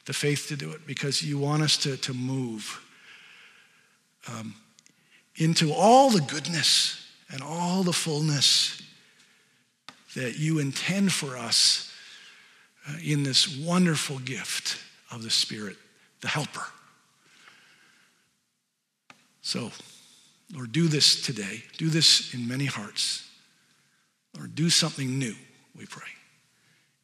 the 0.06 0.12
faith 0.12 0.48
to 0.48 0.56
do 0.56 0.70
it, 0.72 0.86
because 0.86 1.22
you 1.22 1.38
want 1.38 1.62
us 1.62 1.76
to, 1.78 1.96
to 1.98 2.14
move 2.14 2.80
um, 4.28 4.54
into 5.36 5.72
all 5.72 6.10
the 6.10 6.20
goodness 6.20 7.06
and 7.30 7.42
all 7.42 7.82
the 7.82 7.92
fullness 7.92 8.82
that 10.16 10.38
you 10.38 10.58
intend 10.58 11.12
for 11.12 11.36
us 11.36 11.92
uh, 12.88 12.94
in 13.04 13.22
this 13.22 13.58
wonderful 13.58 14.18
gift 14.18 14.78
of 15.10 15.22
the 15.22 15.30
Spirit, 15.30 15.76
the 16.20 16.28
Helper. 16.28 16.66
So, 19.42 19.70
Lord, 20.52 20.72
do 20.72 20.88
this 20.88 21.22
today. 21.22 21.62
Do 21.76 21.88
this 21.88 22.34
in 22.34 22.48
many 22.48 22.66
hearts. 22.66 23.28
Lord, 24.36 24.54
do 24.54 24.70
something 24.70 25.18
new, 25.18 25.34
we 25.76 25.86
pray. 25.86 26.08